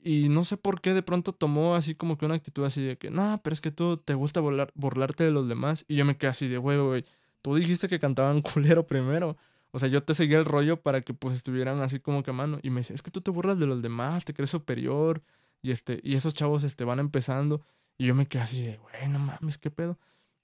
Y 0.03 0.29
no 0.29 0.45
sé 0.45 0.57
por 0.57 0.81
qué 0.81 0.95
de 0.95 1.03
pronto 1.03 1.33
tomó 1.33 1.75
así 1.75 1.95
como 1.95 2.17
que 2.17 2.25
una 2.25 2.35
actitud 2.37 2.65
así 2.65 2.83
de 2.83 2.97
que, 2.97 3.11
no, 3.11 3.41
pero 3.43 3.53
es 3.53 3.61
que 3.61 3.71
tú 3.71 3.97
te 3.97 4.15
gusta 4.15 4.41
burlarte 4.41 5.25
de 5.25 5.31
los 5.31 5.49
demás. 5.49 5.85
Y 5.89 5.97
yo 5.97 6.05
me 6.05 6.17
quedé 6.17 6.31
así 6.31 6.49
de, 6.49 6.59
güey, 6.59 6.79
güey, 6.79 7.05
tú 7.43 7.55
dijiste 7.57 7.89
que 7.89 7.99
cantaban 7.99 8.41
culero 8.43 8.87
primero. 8.87 9.37
O 9.71 9.79
sea, 9.79 9.89
yo 9.89 10.03
te 10.03 10.15
seguía 10.15 10.39
el 10.39 10.45
rollo 10.45 10.81
para 10.81 11.03
que 11.03 11.15
pues 11.15 11.37
estuvieran 11.37 11.81
así 11.81 12.01
como 12.01 12.23
que 12.23 12.31
a 12.31 12.35
mano. 12.35 12.59
Y 12.63 12.71
me 12.71 12.81
dice, 12.81 12.95
es 12.95 13.03
que 13.03 13.11
tú 13.11 13.21
te 13.21 13.31
burlas 13.31 13.59
de 13.59 13.67
los 13.67 13.83
demás, 13.83 14.25
te 14.25 14.35
crees 14.35 14.51
superior. 14.51 15.23
Y 15.63 15.73
este, 15.73 16.01
y 16.03 16.15
esos 16.15 16.35
chavos 16.35 16.63
este, 16.65 16.85
van 16.85 17.01
empezando. 17.01 17.63
Y 17.99 18.07
yo 18.07 18.15
me 18.15 18.27
quedé 18.27 18.43
así 18.43 18.63
de, 18.63 18.79
güey, 18.79 19.09
no 19.09 19.19
mames, 19.19 19.59
qué 19.59 19.71
pedo. 19.71 19.99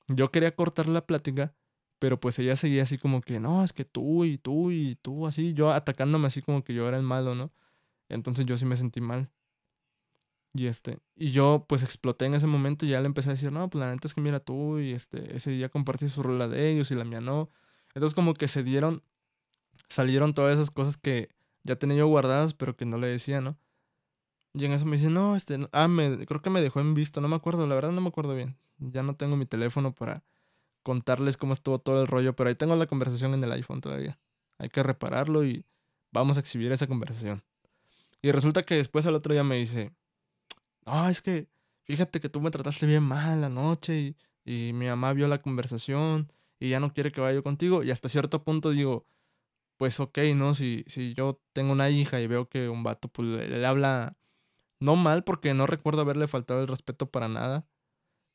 Yo 0.09 0.31
quería 0.31 0.55
cortar 0.55 0.89
la 0.89 1.07
plática, 1.07 1.55
pero 1.99 2.21
pues 2.21 2.39
ella 2.39 2.57
seguía 2.57 2.83
así 2.83 2.99
como 2.99 3.23
que, 3.23 3.41
no, 3.41 3.65
es 3.65 3.73
que 3.73 3.85
tú 3.85 4.25
y 4.25 4.39
tú 4.39 4.71
y 4.71 4.97
tú, 4.97 5.27
así, 5.27 5.55
yo 5.55 5.73
atacándome 5.73 6.27
así 6.27 6.43
como 6.43 6.65
que 6.65 6.75
yo 6.75 6.87
era 6.89 6.99
el 6.99 7.05
malo, 7.05 7.35
¿no? 7.35 7.53
Entonces 8.09 8.45
yo 8.47 8.59
sí 8.59 8.67
me 8.67 8.77
sentí 8.77 9.01
mal. 9.01 9.31
Y 10.55 10.69
este, 10.69 10.99
y 11.17 11.33
yo 11.33 11.67
pues 11.69 11.83
exploté 11.83 12.27
en 12.27 12.35
ese 12.35 12.47
momento 12.47 12.87
y 12.87 12.91
ya 12.91 13.01
le 13.01 13.07
empecé 13.07 13.31
a 13.31 13.33
decir, 13.33 13.51
no, 13.51 13.69
pues 13.69 13.85
la 13.85 13.93
neta 13.93 14.07
es 14.07 14.15
que 14.15 14.21
mira 14.21 14.39
tú 14.39 14.79
y 14.79 14.93
este, 14.93 15.37
ese 15.37 15.51
día 15.51 15.69
compartí 15.69 16.09
su 16.09 16.23
rola 16.23 16.47
de 16.47 16.71
ellos 16.71 16.91
y 16.93 16.95
la 16.95 17.05
mía 17.05 17.21
no. 17.21 17.51
Entonces 17.95 18.15
como 18.15 18.35
que 18.35 18.47
se 18.47 18.63
dieron 18.63 19.03
salieron 19.89 20.35
todas 20.35 20.55
esas 20.55 20.71
cosas 20.71 20.97
que 20.97 21.31
ya 21.63 21.77
tenía 21.77 21.99
yo 21.99 22.07
guardadas, 22.07 22.55
pero 22.55 22.77
que 22.77 22.85
no 22.85 22.99
le 22.99 23.07
decía, 23.07 23.41
¿no? 23.41 23.59
Y 24.53 24.65
en 24.67 24.73
eso 24.73 24.87
me 24.87 24.97
dice, 24.97 25.11
no, 25.11 25.35
este, 25.35 25.59
ah, 25.73 25.89
me, 25.89 26.25
creo 26.27 26.41
que 26.43 26.51
me 26.51 26.61
dejó 26.61 26.81
en 26.81 26.95
visto, 26.95 27.21
no 27.21 27.29
me 27.29 27.37
acuerdo, 27.37 27.67
la 27.67 27.75
verdad 27.75 27.93
no 27.93 28.01
me 28.01 28.09
acuerdo 28.09 28.35
bien. 28.35 28.57
Ya 28.79 29.03
no 29.03 29.17
tengo 29.17 29.37
mi 29.37 29.47
teléfono 29.47 29.95
para 29.95 30.23
contarles 30.83 31.37
cómo 31.37 31.55
estuvo 31.55 31.81
todo 31.81 32.01
el 32.01 32.07
rollo, 32.07 32.37
pero 32.37 32.49
ahí 32.49 32.55
tengo 32.55 32.77
la 32.77 32.87
conversación 32.87 33.35
en 33.35 33.43
el 33.43 33.53
iPhone 33.53 33.81
todavía. 33.81 34.19
Hay 34.59 34.69
que 34.69 34.83
repararlo 34.83 35.45
y 35.45 35.65
vamos 36.13 36.37
a 36.37 36.41
exhibir 36.41 36.71
esa 36.71 36.87
conversación. 36.87 37.43
Y 38.23 38.31
resulta 38.31 38.63
que 38.63 38.77
después 38.77 39.07
al 39.07 39.15
otro 39.15 39.33
día 39.33 39.43
me 39.43 39.57
dice, 39.57 39.93
no, 40.87 41.09
es 41.09 41.23
que 41.23 41.49
fíjate 41.85 42.21
que 42.21 42.29
tú 42.29 42.41
me 42.41 42.51
trataste 42.51 42.87
bien 42.87 43.03
mal 43.03 43.41
la 43.41 43.49
noche 43.49 43.99
y, 44.45 44.69
y 44.69 44.73
mi 44.73 44.87
mamá 44.87 45.13
vio 45.13 45.29
la 45.29 45.43
conversación 45.43 46.33
y 46.59 46.71
ya 46.71 46.81
no 46.81 46.93
quiere 46.93 47.13
que 47.13 47.21
vaya 47.21 47.35
yo 47.35 47.43
contigo. 47.43 47.83
Y 47.83 47.91
hasta 47.91 48.09
cierto 48.09 48.45
punto 48.45 48.71
digo, 48.71 49.07
pues 49.77 50.01
ok, 50.01 50.19
¿no? 50.37 50.55
Si, 50.55 50.85
si 50.87 51.15
yo 51.15 51.41
tengo 51.53 51.73
una 51.73 51.91
hija 51.91 52.21
y 52.21 52.27
veo 52.27 52.49
que 52.49 52.69
un 52.69 52.83
vato 52.83 53.09
pues, 53.09 53.29
le, 53.29 53.67
habla 53.67 54.17
no 54.81 54.97
mal 54.97 55.25
porque 55.25 55.55
no 55.55 55.67
recuerdo 55.67 56.03
haberle 56.03 56.27
faltado 56.27 56.61
el 56.61 56.69
respeto 56.69 57.11
para 57.11 57.29
nada. 57.29 57.67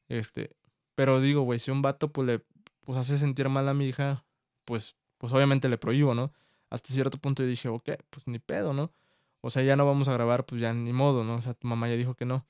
Este, 0.10 0.56
pero 0.96 1.22
digo, 1.22 1.42
güey, 1.42 1.60
si 1.60 1.72
un 1.72 1.82
vato 1.82 2.12
pues 2.12 2.28
le 2.28 2.40
pues, 2.82 2.98
hace 2.98 3.18
sentir 3.18 3.50
mal 3.50 3.68
a 3.70 3.74
mi 3.74 3.88
hija, 3.88 4.26
pues, 4.66 4.98
pues 5.18 5.34
obviamente 5.34 5.70
le 5.70 5.78
prohíbo, 5.78 6.16
¿no? 6.16 6.34
Hasta 6.70 6.94
cierto 6.94 7.18
punto 7.20 7.44
yo 7.44 7.50
dije, 7.50 7.70
ok, 7.70 7.90
pues 8.10 8.28
ni 8.28 8.40
pedo, 8.40 8.74
¿no? 8.74 8.94
O 9.42 9.50
sea, 9.50 9.64
ya 9.64 9.76
no 9.76 9.86
vamos 9.86 10.08
a 10.10 10.14
grabar, 10.14 10.46
pues 10.46 10.62
ya 10.62 10.74
ni 10.74 10.94
modo, 10.94 11.24
¿no? 11.24 11.36
O 11.36 11.42
sea, 11.42 11.54
tu 11.54 11.68
mamá 11.68 11.88
ya 11.88 11.96
dijo 11.96 12.16
que 12.16 12.26
no. 12.26 12.46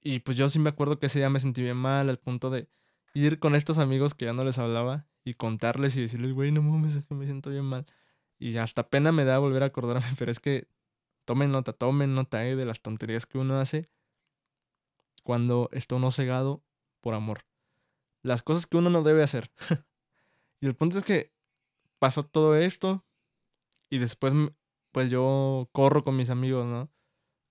Y 0.00 0.20
pues 0.20 0.36
yo 0.36 0.48
sí 0.48 0.58
me 0.58 0.70
acuerdo 0.70 0.98
que 0.98 1.06
ese 1.06 1.18
día 1.18 1.30
me 1.30 1.40
sentí 1.40 1.62
bien 1.62 1.76
mal 1.76 2.08
al 2.08 2.18
punto 2.18 2.50
de 2.50 2.68
ir 3.14 3.38
con 3.38 3.54
estos 3.54 3.78
amigos 3.78 4.14
que 4.14 4.24
ya 4.26 4.32
no 4.32 4.44
les 4.44 4.58
hablaba 4.58 5.06
y 5.24 5.34
contarles 5.34 5.96
y 5.96 6.02
decirles, 6.02 6.32
güey, 6.32 6.52
no 6.52 6.62
mames, 6.62 6.96
es 6.96 7.04
que 7.04 7.14
me 7.14 7.26
siento 7.26 7.50
bien 7.50 7.64
mal. 7.64 7.86
Y 8.38 8.56
hasta 8.56 8.88
pena 8.88 9.12
me 9.12 9.24
da 9.24 9.38
volver 9.38 9.62
a 9.62 9.66
acordarme, 9.66 10.06
pero 10.18 10.30
es 10.30 10.40
que 10.40 10.68
tomen 11.24 11.52
nota, 11.52 11.72
tomen 11.72 12.14
nota 12.14 12.44
eh, 12.46 12.56
de 12.56 12.64
las 12.66 12.80
tonterías 12.80 13.26
que 13.26 13.38
uno 13.38 13.58
hace 13.58 13.88
cuando 15.22 15.68
está 15.72 15.96
uno 15.96 16.10
cegado 16.10 16.64
por 17.00 17.14
amor. 17.14 17.44
Las 18.22 18.42
cosas 18.42 18.66
que 18.66 18.76
uno 18.76 18.90
no 18.90 19.02
debe 19.02 19.22
hacer. 19.22 19.52
y 20.60 20.66
el 20.66 20.74
punto 20.74 20.98
es 20.98 21.04
que 21.04 21.32
pasó 21.98 22.24
todo 22.24 22.56
esto 22.56 23.04
y 23.88 23.98
después 23.98 24.34
pues 24.92 25.10
yo 25.10 25.68
corro 25.72 26.04
con 26.04 26.16
mis 26.16 26.30
amigos, 26.30 26.66
¿no? 26.66 26.90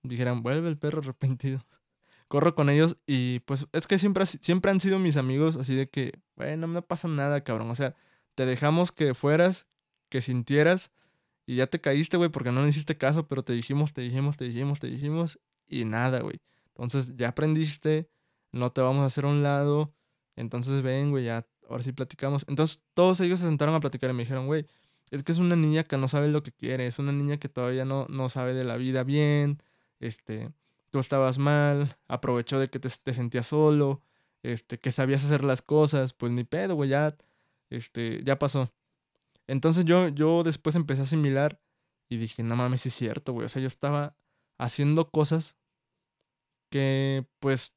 Dijeran, 0.02 0.42
vuelve 0.42 0.68
el 0.68 0.78
perro 0.78 1.00
arrepentido. 1.00 1.64
corro 2.28 2.54
con 2.54 2.70
ellos 2.70 2.96
y 3.06 3.40
pues 3.40 3.66
es 3.72 3.86
que 3.86 3.98
siempre, 3.98 4.24
siempre 4.24 4.70
han 4.70 4.80
sido 4.80 4.98
mis 4.98 5.18
amigos, 5.18 5.56
así 5.56 5.74
de 5.74 5.90
que, 5.90 6.18
bueno, 6.34 6.66
no 6.66 6.82
pasa 6.82 7.08
nada, 7.08 7.44
cabrón. 7.44 7.70
O 7.70 7.74
sea, 7.74 7.94
te 8.34 8.46
dejamos 8.46 8.90
que 8.90 9.12
fueras, 9.12 9.66
que 10.08 10.22
sintieras 10.22 10.92
y 11.46 11.56
ya 11.56 11.66
te 11.66 11.80
caíste, 11.80 12.16
güey, 12.16 12.30
porque 12.30 12.52
no 12.52 12.62
le 12.62 12.70
hiciste 12.70 12.96
caso, 12.96 13.28
pero 13.28 13.44
te 13.44 13.52
dijimos, 13.52 13.92
te 13.92 14.00
dijimos, 14.00 14.36
te 14.38 14.46
dijimos, 14.46 14.80
te 14.80 14.86
dijimos 14.86 15.40
y 15.68 15.84
nada, 15.84 16.20
güey. 16.20 16.40
Entonces 16.68 17.16
ya 17.16 17.28
aprendiste, 17.28 18.08
no 18.52 18.72
te 18.72 18.80
vamos 18.80 19.02
a 19.02 19.06
hacer 19.06 19.26
un 19.26 19.42
lado. 19.42 19.94
Entonces 20.36 20.82
ven, 20.82 21.10
güey, 21.10 21.24
ya, 21.26 21.46
ahora 21.68 21.82
sí 21.82 21.92
platicamos. 21.92 22.44
Entonces 22.48 22.82
todos 22.94 23.20
ellos 23.20 23.40
se 23.40 23.46
sentaron 23.46 23.74
a 23.74 23.80
platicar 23.80 24.10
y 24.10 24.14
me 24.14 24.22
dijeron, 24.22 24.46
güey, 24.46 24.66
es 25.12 25.22
que 25.22 25.32
es 25.32 25.38
una 25.38 25.56
niña 25.56 25.84
que 25.84 25.98
no 25.98 26.08
sabe 26.08 26.28
lo 26.28 26.42
que 26.42 26.52
quiere, 26.52 26.86
es 26.86 26.98
una 26.98 27.12
niña 27.12 27.36
que 27.36 27.50
todavía 27.50 27.84
no, 27.84 28.06
no 28.08 28.30
sabe 28.30 28.54
de 28.54 28.64
la 28.64 28.78
vida 28.78 29.04
bien, 29.04 29.62
este, 30.00 30.50
tú 30.90 31.00
estabas 31.00 31.36
mal, 31.36 31.98
aprovechó 32.08 32.58
de 32.58 32.70
que 32.70 32.78
te, 32.78 32.88
te 32.88 33.12
sentías 33.12 33.46
solo, 33.46 34.02
este, 34.42 34.78
que 34.78 34.90
sabías 34.90 35.22
hacer 35.22 35.44
las 35.44 35.60
cosas, 35.60 36.14
pues 36.14 36.32
ni 36.32 36.44
pedo, 36.44 36.76
güey, 36.76 36.88
ya, 36.88 37.14
este, 37.68 38.24
ya 38.24 38.38
pasó. 38.38 38.72
Entonces 39.46 39.84
yo, 39.84 40.08
yo 40.08 40.42
después 40.44 40.76
empecé 40.76 41.02
a 41.02 41.04
asimilar 41.04 41.60
y 42.08 42.16
dije, 42.16 42.42
no 42.42 42.56
mames, 42.56 42.86
es 42.86 42.94
cierto, 42.94 43.34
güey, 43.34 43.44
o 43.44 43.48
sea, 43.50 43.60
yo 43.60 43.68
estaba 43.68 44.16
haciendo 44.56 45.10
cosas 45.10 45.58
que, 46.70 47.26
pues, 47.38 47.74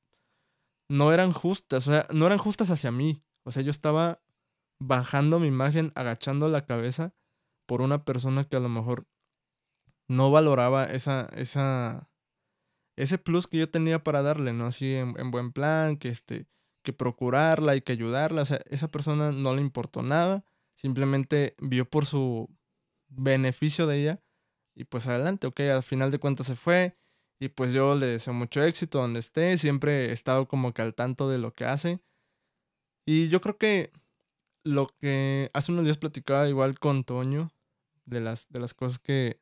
no 0.88 1.12
eran 1.12 1.34
justas, 1.34 1.86
o 1.90 1.92
sea, 1.92 2.08
no 2.14 2.28
eran 2.28 2.38
justas 2.38 2.70
hacia 2.70 2.92
mí, 2.92 3.26
o 3.44 3.52
sea, 3.52 3.62
yo 3.62 3.72
estaba 3.72 4.22
bajando 4.80 5.40
mi 5.40 5.48
imagen, 5.48 5.92
agachando 5.96 6.48
la 6.48 6.66
cabeza 6.66 7.14
por 7.66 7.82
una 7.82 8.06
persona 8.06 8.46
que 8.46 8.56
a 8.56 8.60
lo 8.60 8.70
mejor 8.70 9.08
no 10.08 10.32
valoraba 10.32 10.86
esa, 10.86 11.28
esa, 11.36 12.10
ese 12.96 13.18
plus 13.18 13.48
que 13.48 13.58
yo 13.58 13.70
tenía 13.70 14.04
para 14.04 14.22
darle, 14.22 14.54
¿no? 14.54 14.68
Así 14.68 14.94
en, 14.94 15.20
en, 15.20 15.32
buen 15.32 15.52
plan, 15.52 15.98
que 15.98 16.10
este, 16.10 16.48
que 16.86 16.94
procurarla 16.94 17.76
y 17.76 17.82
que 17.82 17.92
ayudarla. 17.92 18.44
O 18.44 18.46
sea, 18.46 18.62
esa 18.70 18.88
persona 18.88 19.32
no 19.32 19.54
le 19.54 19.62
importó 19.62 20.04
nada. 20.04 20.46
Simplemente 20.76 21.56
vio 21.60 21.90
por 21.90 22.06
su 22.06 22.50
beneficio 23.08 23.88
de 23.88 24.02
ella. 24.02 24.24
Y 24.76 24.86
pues 24.86 25.08
adelante, 25.08 25.48
ok, 25.48 25.60
al 25.62 25.84
final 25.84 26.12
de 26.12 26.20
cuentas 26.20 26.48
se 26.48 26.56
fue. 26.56 26.98
Y 27.40 27.50
pues 27.50 27.74
yo 27.74 27.96
le 27.96 28.06
deseo 28.06 28.34
mucho 28.34 28.64
éxito 28.64 29.00
donde 29.00 29.20
esté. 29.20 29.58
Siempre 29.58 30.08
he 30.08 30.12
estado 30.14 30.48
como 30.48 30.74
que 30.74 30.82
al 30.82 30.94
tanto 30.96 31.30
de 31.30 31.40
lo 31.40 31.52
que 31.52 31.66
hace. 31.66 32.00
Y 33.06 33.28
yo 33.30 33.42
creo 33.42 33.58
que 33.58 33.92
lo 34.66 34.88
que 35.00 35.52
hace 35.54 35.72
unos 35.72 35.86
días 35.86 35.98
platicaba 35.98 36.50
igual 36.50 36.78
con 36.78 37.06
Toño. 37.06 37.52
De 38.06 38.20
las, 38.20 38.50
de 38.50 38.60
las 38.60 38.76
cosas 38.76 39.00
que, 39.00 39.40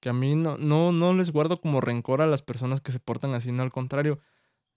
que 0.00 0.10
a 0.10 0.12
mí 0.12 0.34
no, 0.34 0.58
no, 0.58 0.92
no 0.92 1.14
les 1.14 1.30
guardo 1.30 1.62
como 1.62 1.80
rencor 1.80 2.20
a 2.20 2.26
las 2.26 2.42
personas 2.42 2.82
que 2.82 2.92
se 2.92 3.00
portan 3.00 3.32
así, 3.32 3.52
no 3.52 3.62
al 3.62 3.72
contrario. 3.72 4.20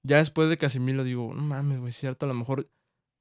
Ya 0.04 0.18
después 0.18 0.48
de 0.48 0.58
que 0.58 0.68
lo 0.70 1.04
digo, 1.04 1.34
no 1.34 1.42
mames, 1.42 1.80
güey, 1.80 1.92
cierto, 1.92 2.26
a 2.26 2.30
lo 2.30 2.34
mejor 2.34 2.72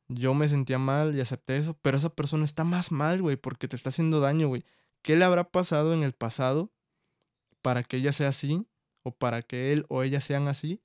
yo 0.06 0.34
me 0.34 0.48
sentía 0.48 0.78
mal 0.78 1.16
y 1.16 1.20
acepté 1.20 1.56
eso, 1.56 1.76
pero 1.82 1.96
esa 1.96 2.10
persona 2.10 2.44
está 2.44 2.62
más 2.62 2.92
mal, 2.92 3.20
güey, 3.20 3.36
porque 3.36 3.66
te 3.66 3.74
está 3.74 3.88
haciendo 3.88 4.20
daño, 4.20 4.46
güey. 4.46 4.64
¿Qué 5.02 5.16
le 5.16 5.24
habrá 5.24 5.50
pasado 5.50 5.92
en 5.92 6.04
el 6.04 6.12
pasado 6.12 6.72
para 7.60 7.82
que 7.82 7.96
ella 7.96 8.12
sea 8.12 8.28
así 8.28 8.68
o 9.02 9.16
para 9.16 9.42
que 9.42 9.72
él 9.72 9.84
o 9.88 10.04
ella 10.04 10.20
sean 10.20 10.46
así 10.46 10.80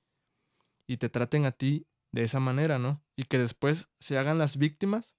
y 0.88 0.96
te 0.96 1.08
traten 1.08 1.46
a 1.46 1.52
ti 1.52 1.86
de 2.10 2.24
esa 2.24 2.40
manera, 2.40 2.80
¿no? 2.80 3.02
Y 3.16 3.24
que 3.24 3.38
después 3.38 3.90
se 4.00 4.18
hagan 4.18 4.38
las 4.38 4.56
víctimas 4.56 5.13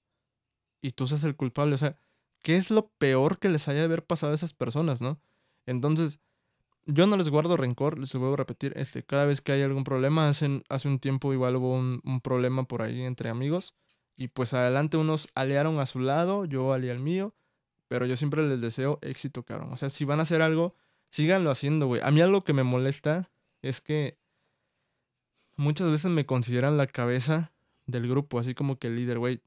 y 0.85 0.91
tú 0.91 1.07
seas 1.07 1.23
el 1.23 1.35
culpable, 1.35 1.73
o 1.73 1.77
sea, 1.79 1.97
¿qué 2.43 2.57
es 2.57 2.69
lo 2.69 2.89
peor 2.99 3.39
que 3.39 3.49
les 3.49 3.67
haya 3.67 3.79
de 3.79 3.85
haber 3.85 4.05
pasado 4.05 4.33
a 4.33 4.35
esas 4.35 4.53
personas, 4.53 5.01
¿no? 5.01 5.19
Entonces, 5.65 6.19
yo 6.85 7.07
no 7.07 7.17
les 7.17 7.29
guardo 7.29 7.57
rencor, 7.57 7.97
les 7.97 8.13
vuelvo 8.13 8.35
a 8.35 8.37
repetir, 8.37 8.73
este, 8.75 9.03
cada 9.03 9.25
vez 9.25 9.41
que 9.41 9.51
hay 9.51 9.63
algún 9.63 9.83
problema, 9.83 10.29
hace, 10.29 10.45
un 10.45 10.99
tiempo 10.99 11.33
igual 11.33 11.55
hubo 11.55 11.73
un, 11.73 12.01
un, 12.03 12.21
problema 12.21 12.65
por 12.67 12.83
ahí 12.83 13.01
entre 13.01 13.29
amigos, 13.29 13.73
y 14.15 14.27
pues 14.27 14.53
adelante 14.53 14.95
unos 14.97 15.27
aliaron 15.33 15.79
a 15.79 15.87
su 15.87 15.99
lado, 15.99 16.45
yo 16.45 16.71
alié 16.71 16.91
al 16.91 16.99
mío, 16.99 17.33
pero 17.87 18.05
yo 18.05 18.15
siempre 18.15 18.47
les 18.47 18.61
deseo 18.61 18.99
éxito, 19.01 19.41
cabrón. 19.41 19.73
O 19.73 19.77
sea, 19.77 19.89
si 19.89 20.05
van 20.05 20.19
a 20.19 20.23
hacer 20.23 20.43
algo, 20.43 20.75
síganlo 21.09 21.49
haciendo, 21.49 21.87
güey. 21.87 22.01
A 22.03 22.11
mí 22.11 22.21
algo 22.21 22.43
que 22.43 22.53
me 22.53 22.63
molesta 22.63 23.31
es 23.63 23.81
que 23.81 24.19
muchas 25.55 25.89
veces 25.89 26.11
me 26.11 26.27
consideran 26.27 26.77
la 26.77 26.85
cabeza 26.85 27.53
del 27.87 28.07
grupo, 28.07 28.37
así 28.37 28.53
como 28.53 28.77
que 28.77 28.87
el 28.87 28.97
líder, 28.97 29.17
güey. 29.17 29.41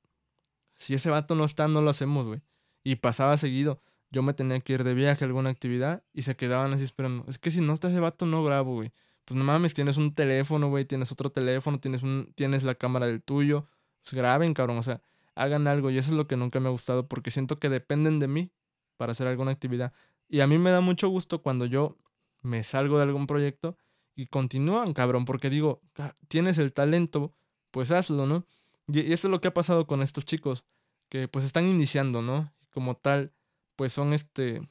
Si 0.78 0.94
ese 0.94 1.10
vato 1.10 1.34
no 1.34 1.44
está, 1.44 1.68
no 1.68 1.82
lo 1.82 1.90
hacemos, 1.90 2.26
güey. 2.26 2.40
Y 2.82 2.96
pasaba 2.96 3.36
seguido 3.36 3.82
yo 4.10 4.22
me 4.22 4.32
tenía 4.32 4.60
que 4.60 4.72
ir 4.72 4.84
de 4.84 4.94
viaje 4.94 5.24
a 5.24 5.26
alguna 5.26 5.50
actividad 5.50 6.02
y 6.12 6.22
se 6.22 6.36
quedaban 6.36 6.72
así 6.72 6.84
esperando. 6.84 7.24
Es 7.28 7.38
que 7.38 7.50
si 7.50 7.60
no 7.60 7.72
está 7.72 7.88
ese 7.88 8.00
vato, 8.00 8.26
no 8.26 8.42
grabo, 8.42 8.74
güey. 8.74 8.92
Pues 9.24 9.36
no 9.36 9.44
mames, 9.44 9.74
tienes 9.74 9.98
un 9.98 10.14
teléfono, 10.14 10.68
güey, 10.70 10.86
tienes 10.86 11.12
otro 11.12 11.30
teléfono, 11.30 11.78
tienes, 11.78 12.02
un, 12.02 12.32
tienes 12.34 12.62
la 12.62 12.74
cámara 12.74 13.06
del 13.06 13.22
tuyo. 13.22 13.68
Pues 14.02 14.14
graben, 14.14 14.54
cabrón, 14.54 14.78
o 14.78 14.82
sea, 14.82 15.02
hagan 15.34 15.66
algo. 15.66 15.90
Y 15.90 15.98
eso 15.98 16.10
es 16.10 16.16
lo 16.16 16.26
que 16.26 16.36
nunca 16.36 16.60
me 16.60 16.68
ha 16.68 16.70
gustado 16.70 17.08
porque 17.08 17.30
siento 17.30 17.58
que 17.58 17.68
dependen 17.68 18.18
de 18.18 18.28
mí 18.28 18.50
para 18.96 19.12
hacer 19.12 19.26
alguna 19.26 19.50
actividad. 19.50 19.92
Y 20.28 20.40
a 20.40 20.46
mí 20.46 20.56
me 20.56 20.70
da 20.70 20.80
mucho 20.80 21.08
gusto 21.08 21.42
cuando 21.42 21.66
yo 21.66 21.98
me 22.40 22.64
salgo 22.64 22.96
de 22.96 23.02
algún 23.02 23.26
proyecto 23.26 23.76
y 24.14 24.26
continúan, 24.26 24.94
cabrón, 24.94 25.26
porque 25.26 25.50
digo, 25.50 25.82
tienes 26.28 26.56
el 26.58 26.72
talento, 26.72 27.34
pues 27.70 27.90
hazlo, 27.90 28.26
¿no? 28.26 28.46
Y, 28.88 29.12
eso 29.12 29.28
es 29.28 29.30
lo 29.30 29.40
que 29.40 29.48
ha 29.48 29.54
pasado 29.54 29.86
con 29.86 30.02
estos 30.02 30.24
chicos, 30.24 30.64
que 31.08 31.28
pues 31.28 31.44
están 31.44 31.66
iniciando, 31.66 32.22
¿no? 32.22 32.52
Como 32.70 32.96
tal, 32.96 33.32
pues 33.76 33.92
son 33.92 34.12
este 34.12 34.62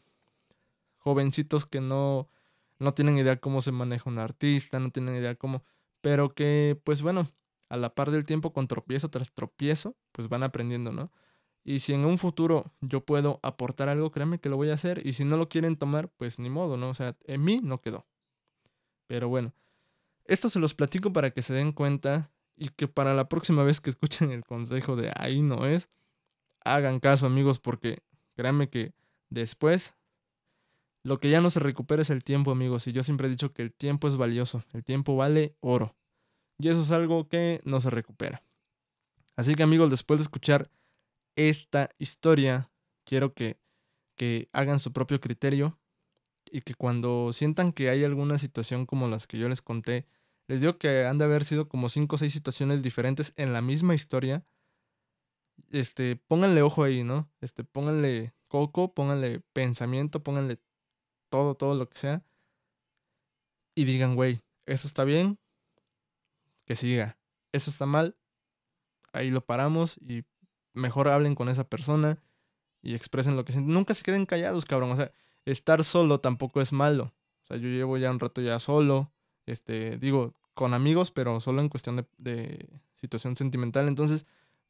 jovencitos 0.98 1.66
que 1.66 1.82
no, 1.82 2.30
no 2.80 2.94
tienen 2.94 3.18
idea 3.18 3.40
cómo 3.40 3.62
se 3.62 3.72
maneja 3.72 4.10
un 4.10 4.20
artista, 4.20 4.80
no 4.80 4.92
tienen 4.92 5.16
idea 5.16 5.36
cómo, 5.36 5.64
pero 6.02 6.30
que 6.30 6.80
pues 6.84 7.02
bueno, 7.02 7.30
a 7.70 7.78
la 7.78 7.96
par 7.96 8.12
del 8.12 8.26
tiempo 8.26 8.54
con 8.54 8.68
tropiezo 8.68 9.10
tras 9.10 9.32
tropiezo, 9.32 9.96
pues 10.12 10.28
van 10.30 10.44
aprendiendo, 10.44 10.92
¿no? 10.92 11.12
Y 11.64 11.82
si 11.82 11.94
en 11.94 12.06
un 12.06 12.18
futuro 12.18 12.72
yo 12.80 13.06
puedo 13.06 13.42
aportar 13.44 13.90
algo, 13.90 14.10
créanme 14.10 14.40
que 14.40 14.48
lo 14.48 14.56
voy 14.56 14.70
a 14.70 14.76
hacer. 14.76 15.06
Y 15.06 15.14
si 15.14 15.26
no 15.26 15.36
lo 15.36 15.50
quieren 15.50 15.76
tomar, 15.76 16.08
pues 16.16 16.40
ni 16.40 16.50
modo, 16.50 16.78
¿no? 16.78 16.88
O 16.88 16.94
sea, 16.94 17.18
en 17.26 17.44
mí 17.44 17.60
no 17.62 17.82
quedó. 17.82 18.08
Pero 19.06 19.28
bueno, 19.28 19.54
esto 20.24 20.50
se 20.50 20.60
los 20.60 20.74
platico 20.74 21.12
para 21.12 21.32
que 21.32 21.42
se 21.42 21.54
den 21.54 21.74
cuenta 21.74 22.32
y 22.58 22.70
que 22.70 22.88
para 22.88 23.14
la 23.14 23.30
próxima 23.30 23.64
vez 23.64 23.80
que 23.80 23.90
escuchen 23.90 24.32
el 24.32 24.44
consejo 24.44 24.96
de 24.96 25.14
ahí 25.16 25.42
no 25.42 25.66
es, 25.66 25.90
hagan 26.66 27.00
caso 27.00 27.26
amigos 27.26 27.60
porque 27.60 28.04
Créanme 28.38 28.70
que 28.70 28.94
después 29.32 29.96
lo 31.04 31.20
que 31.20 31.32
ya 31.32 31.42
no 31.42 31.50
se 31.50 31.60
recupera 31.60 32.04
es 32.04 32.12
el 32.12 32.24
tiempo, 32.24 32.52
amigos. 32.52 32.86
Y 32.86 32.92
yo 32.94 33.02
siempre 33.02 33.28
he 33.28 33.32
dicho 33.32 33.52
que 33.52 33.64
el 33.64 33.74
tiempo 33.74 34.08
es 34.08 34.16
valioso. 34.16 34.64
El 34.74 34.84
tiempo 34.84 35.16
vale 35.16 35.56
oro. 35.60 35.96
Y 36.60 36.70
eso 36.70 36.80
es 36.80 36.92
algo 36.92 37.28
que 37.28 37.62
no 37.66 37.82
se 37.82 37.90
recupera. 37.90 38.44
Así 39.36 39.56
que 39.56 39.64
amigos, 39.64 39.90
después 39.90 40.20
de 40.20 40.24
escuchar 40.24 40.70
esta 41.36 41.90
historia, 41.98 42.70
quiero 43.06 43.34
que, 43.34 43.58
que 44.16 44.50
hagan 44.54 44.80
su 44.80 44.94
propio 44.94 45.20
criterio 45.20 45.80
y 46.52 46.62
que 46.62 46.76
cuando 46.76 47.34
sientan 47.34 47.72
que 47.72 47.90
hay 47.90 48.04
alguna 48.04 48.38
situación 48.38 48.86
como 48.86 49.08
las 49.08 49.26
que 49.26 49.40
yo 49.40 49.50
les 49.50 49.64
conté, 49.64 50.06
les 50.48 50.62
digo 50.62 50.78
que 50.78 51.06
han 51.06 51.18
de 51.18 51.26
haber 51.26 51.44
sido 51.44 51.68
como 51.68 51.90
5 51.90 52.16
o 52.16 52.18
6 52.18 52.32
situaciones 52.32 52.84
diferentes 52.84 53.34
en 53.36 53.54
la 53.54 53.62
misma 53.62 53.96
historia 53.96 54.46
este, 55.72 56.16
pónganle 56.16 56.62
ojo 56.62 56.84
ahí, 56.84 57.04
¿no? 57.04 57.30
Este, 57.42 57.64
pónganle 57.64 58.34
coco, 58.48 58.94
pónganle 58.94 59.42
pensamiento, 59.54 60.24
pónganle 60.24 60.60
todo, 61.30 61.54
todo 61.54 61.76
lo 61.76 61.90
que 61.90 61.98
sea. 61.98 62.24
Y 63.76 63.86
digan, 63.86 64.16
güey, 64.16 64.40
eso 64.66 64.88
está 64.88 65.04
bien, 65.04 65.40
que 66.66 66.76
siga. 66.76 67.18
Eso 67.52 67.70
está 67.70 67.86
mal, 67.86 68.18
ahí 69.14 69.30
lo 69.30 69.46
paramos 69.46 69.98
y 69.98 70.26
mejor 70.74 71.08
hablen 71.08 71.36
con 71.36 71.50
esa 71.50 71.68
persona 71.68 72.22
y 72.82 72.96
expresen 72.96 73.36
lo 73.36 73.46
que 73.46 73.52
sienten. 73.52 73.74
Nunca 73.74 73.94
se 73.94 74.04
queden 74.04 74.26
callados, 74.26 74.66
cabrón. 74.66 74.92
O 74.92 74.96
sea, 74.96 75.12
estar 75.46 75.84
solo 75.84 76.20
tampoco 76.20 76.62
es 76.62 76.74
malo. 76.74 77.14
O 77.44 77.48
sea, 77.48 77.58
yo 77.58 77.70
llevo 77.70 77.98
ya 77.98 78.12
un 78.12 78.20
rato 78.20 78.42
ya 78.42 78.60
solo. 78.60 79.12
Este, 79.48 79.98
digo, 79.98 80.36
con 80.54 80.76
amigos, 80.76 81.10
pero 81.10 81.40
solo 81.40 81.62
en 81.62 81.70
cuestión 81.70 81.96
de, 81.96 82.06
de 82.20 82.70
situación 82.94 83.36
sentimental. 83.36 83.88
Entonces, 83.88 84.28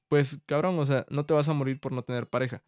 pues 0.08 0.40
cabrón, 0.46 0.80
o 0.80 0.86
sea, 0.86 1.06
no 1.10 1.26
te 1.26 1.34
vas 1.34 1.50
a 1.50 1.54
morir 1.54 1.80
por 1.82 1.92
no 1.92 2.04
tener 2.04 2.30
pareja. 2.30 2.64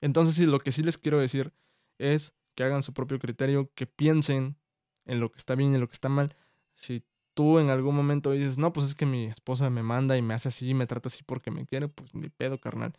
Entonces, 0.00 0.34
sí, 0.36 0.46
lo 0.46 0.60
que 0.60 0.72
sí 0.72 0.82
les 0.82 0.98
quiero 0.98 1.18
decir 1.18 1.52
es 1.98 2.34
que 2.54 2.64
hagan 2.64 2.82
su 2.82 2.94
propio 2.94 3.18
criterio, 3.18 3.70
que 3.74 3.86
piensen 3.86 4.56
en 5.04 5.20
lo 5.20 5.30
que 5.30 5.38
está 5.38 5.54
bien 5.54 5.72
y 5.72 5.74
en 5.74 5.80
lo 5.80 5.88
que 5.88 5.94
está 5.94 6.08
mal. 6.08 6.34
Si 6.74 7.04
tú 7.34 7.58
en 7.58 7.70
algún 7.70 7.94
momento 7.94 8.30
dices, 8.32 8.58
no, 8.58 8.72
pues 8.72 8.86
es 8.86 8.94
que 8.94 9.06
mi 9.06 9.26
esposa 9.26 9.70
me 9.70 9.82
manda 9.82 10.16
y 10.16 10.22
me 10.22 10.34
hace 10.34 10.48
así 10.48 10.74
me 10.74 10.86
trata 10.86 11.08
así 11.08 11.22
porque 11.24 11.50
me 11.50 11.66
quiere, 11.66 11.88
pues 11.88 12.14
ni 12.14 12.28
pedo, 12.28 12.58
carnal. 12.58 12.94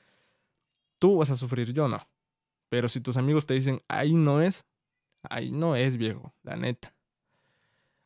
Tú 1.00 1.18
vas 1.18 1.30
a 1.30 1.36
sufrir, 1.36 1.74
yo 1.74 1.88
no. 1.88 2.08
Pero 2.70 2.90
si 2.90 3.02
tus 3.02 3.18
amigos 3.18 3.46
te 3.46 3.54
dicen, 3.54 3.82
ahí 3.88 4.14
no 4.14 4.42
es, 4.42 4.66
ahí 5.24 5.52
no 5.52 5.76
es, 5.76 5.98
viejo, 5.98 6.34
la 6.44 6.56
neta. 6.56 6.94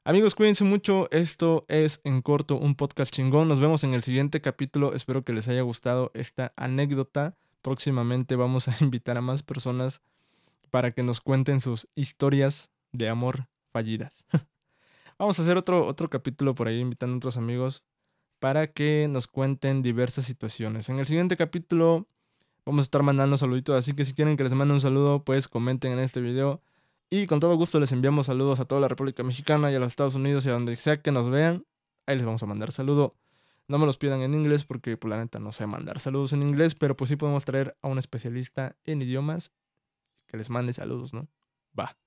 Amigos, 0.04 0.34
cuídense 0.34 0.64
mucho. 0.64 1.08
Esto 1.12 1.64
es 1.68 2.02
en 2.04 2.24
corto 2.24 2.58
un 2.58 2.74
podcast 2.74 3.14
chingón. 3.14 3.48
Nos 3.48 3.60
vemos 3.60 3.84
en 3.84 3.94
el 3.94 4.02
siguiente 4.02 4.42
capítulo. 4.42 4.96
Espero 4.96 5.24
que 5.24 5.32
les 5.32 5.48
haya 5.48 5.62
gustado 5.62 6.10
esta 6.16 6.54
anécdota. 6.56 7.36
Próximamente 7.62 8.36
vamos 8.36 8.68
a 8.68 8.76
invitar 8.82 9.18
a 9.18 9.22
más 9.22 9.44
personas 9.44 10.02
para 10.72 10.90
que 10.90 11.04
nos 11.04 11.22
cuenten 11.22 11.60
sus 11.60 11.88
historias 11.94 12.72
de 12.92 13.10
amor 13.10 13.48
fallidas. 13.72 14.26
vamos 15.20 15.38
a 15.38 15.44
hacer 15.44 15.56
otro, 15.56 15.86
otro 15.86 16.10
capítulo 16.10 16.56
por 16.56 16.68
ahí 16.68 16.80
invitando 16.80 17.14
a 17.14 17.18
otros 17.18 17.38
amigos 17.38 17.84
para 18.40 18.66
que 18.66 19.08
nos 19.08 19.28
cuenten 19.28 19.84
diversas 19.84 20.26
situaciones. 20.26 20.90
En 20.90 20.98
el 20.98 21.06
siguiente 21.06 21.38
capítulo 21.38 22.08
vamos 22.66 22.82
a 22.82 22.88
estar 22.88 23.04
mandando 23.04 23.38
saluditos, 23.38 23.76
así 23.76 23.94
que 23.94 24.04
si 24.04 24.14
quieren 24.14 24.36
que 24.36 24.44
les 24.46 24.54
mande 24.54 24.74
un 24.74 24.82
saludo, 24.82 25.24
pues 25.24 25.48
comenten 25.48 25.92
en 25.92 26.00
este 26.00 26.22
video. 26.22 26.60
Y 27.14 27.28
con 27.28 27.42
todo 27.42 27.58
gusto 27.58 27.78
les 27.82 27.92
enviamos 27.92 28.28
saludos 28.28 28.62
a 28.62 28.66
toda 28.66 28.80
la 28.80 28.88
República 28.88 29.22
Mexicana 29.22 29.70
y 29.70 29.76
a 29.76 29.80
los 29.80 29.90
Estados 29.90 30.16
Unidos 30.16 30.46
y 30.46 30.50
a 30.50 30.54
donde 30.54 30.74
sea 30.78 31.02
que 31.02 31.12
nos 31.12 31.30
vean. 31.30 31.66
Ahí 32.06 32.16
les 32.16 32.26
vamos 32.26 32.42
a 32.42 32.46
mandar 32.46 32.72
saludo. 32.72 33.18
No 33.68 33.78
me 33.80 33.86
los 33.86 33.98
pidan 33.98 34.22
en 34.22 34.34
inglés 34.34 34.64
porque, 34.64 34.92
por 34.96 35.10
pues, 35.10 35.18
la 35.18 35.24
neta, 35.24 35.38
no 35.38 35.52
sé 35.52 35.68
mandar 35.68 36.00
saludos 36.00 36.32
en 36.32 36.42
inglés, 36.42 36.74
pero 36.74 36.96
pues 36.96 37.10
sí 37.10 37.18
podemos 37.18 37.44
traer 37.44 37.76
a 37.82 37.90
un 37.90 37.98
especialista 37.98 38.78
en 38.86 39.02
idiomas 39.02 39.52
que 40.26 40.38
les 40.38 40.50
mande 40.50 40.72
saludos, 40.72 41.14
¿no? 41.14 41.28
Va. 41.78 41.98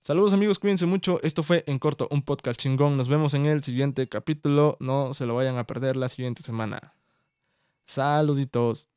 Saludos 0.00 0.32
amigos, 0.32 0.58
cuídense 0.58 0.86
mucho. 0.86 1.20
Esto 1.22 1.44
fue 1.44 1.62
en 1.68 1.78
corto 1.78 2.08
un 2.10 2.22
podcast 2.22 2.58
chingón. 2.58 2.96
Nos 2.96 3.08
vemos 3.08 3.34
en 3.34 3.46
el 3.46 3.62
siguiente 3.62 4.08
capítulo. 4.08 4.76
No 4.80 5.14
se 5.14 5.24
lo 5.24 5.36
vayan 5.36 5.56
a 5.56 5.68
perder 5.68 5.96
la 5.96 6.08
siguiente 6.08 6.42
semana. 6.42 6.94
Saluditos. 7.84 8.90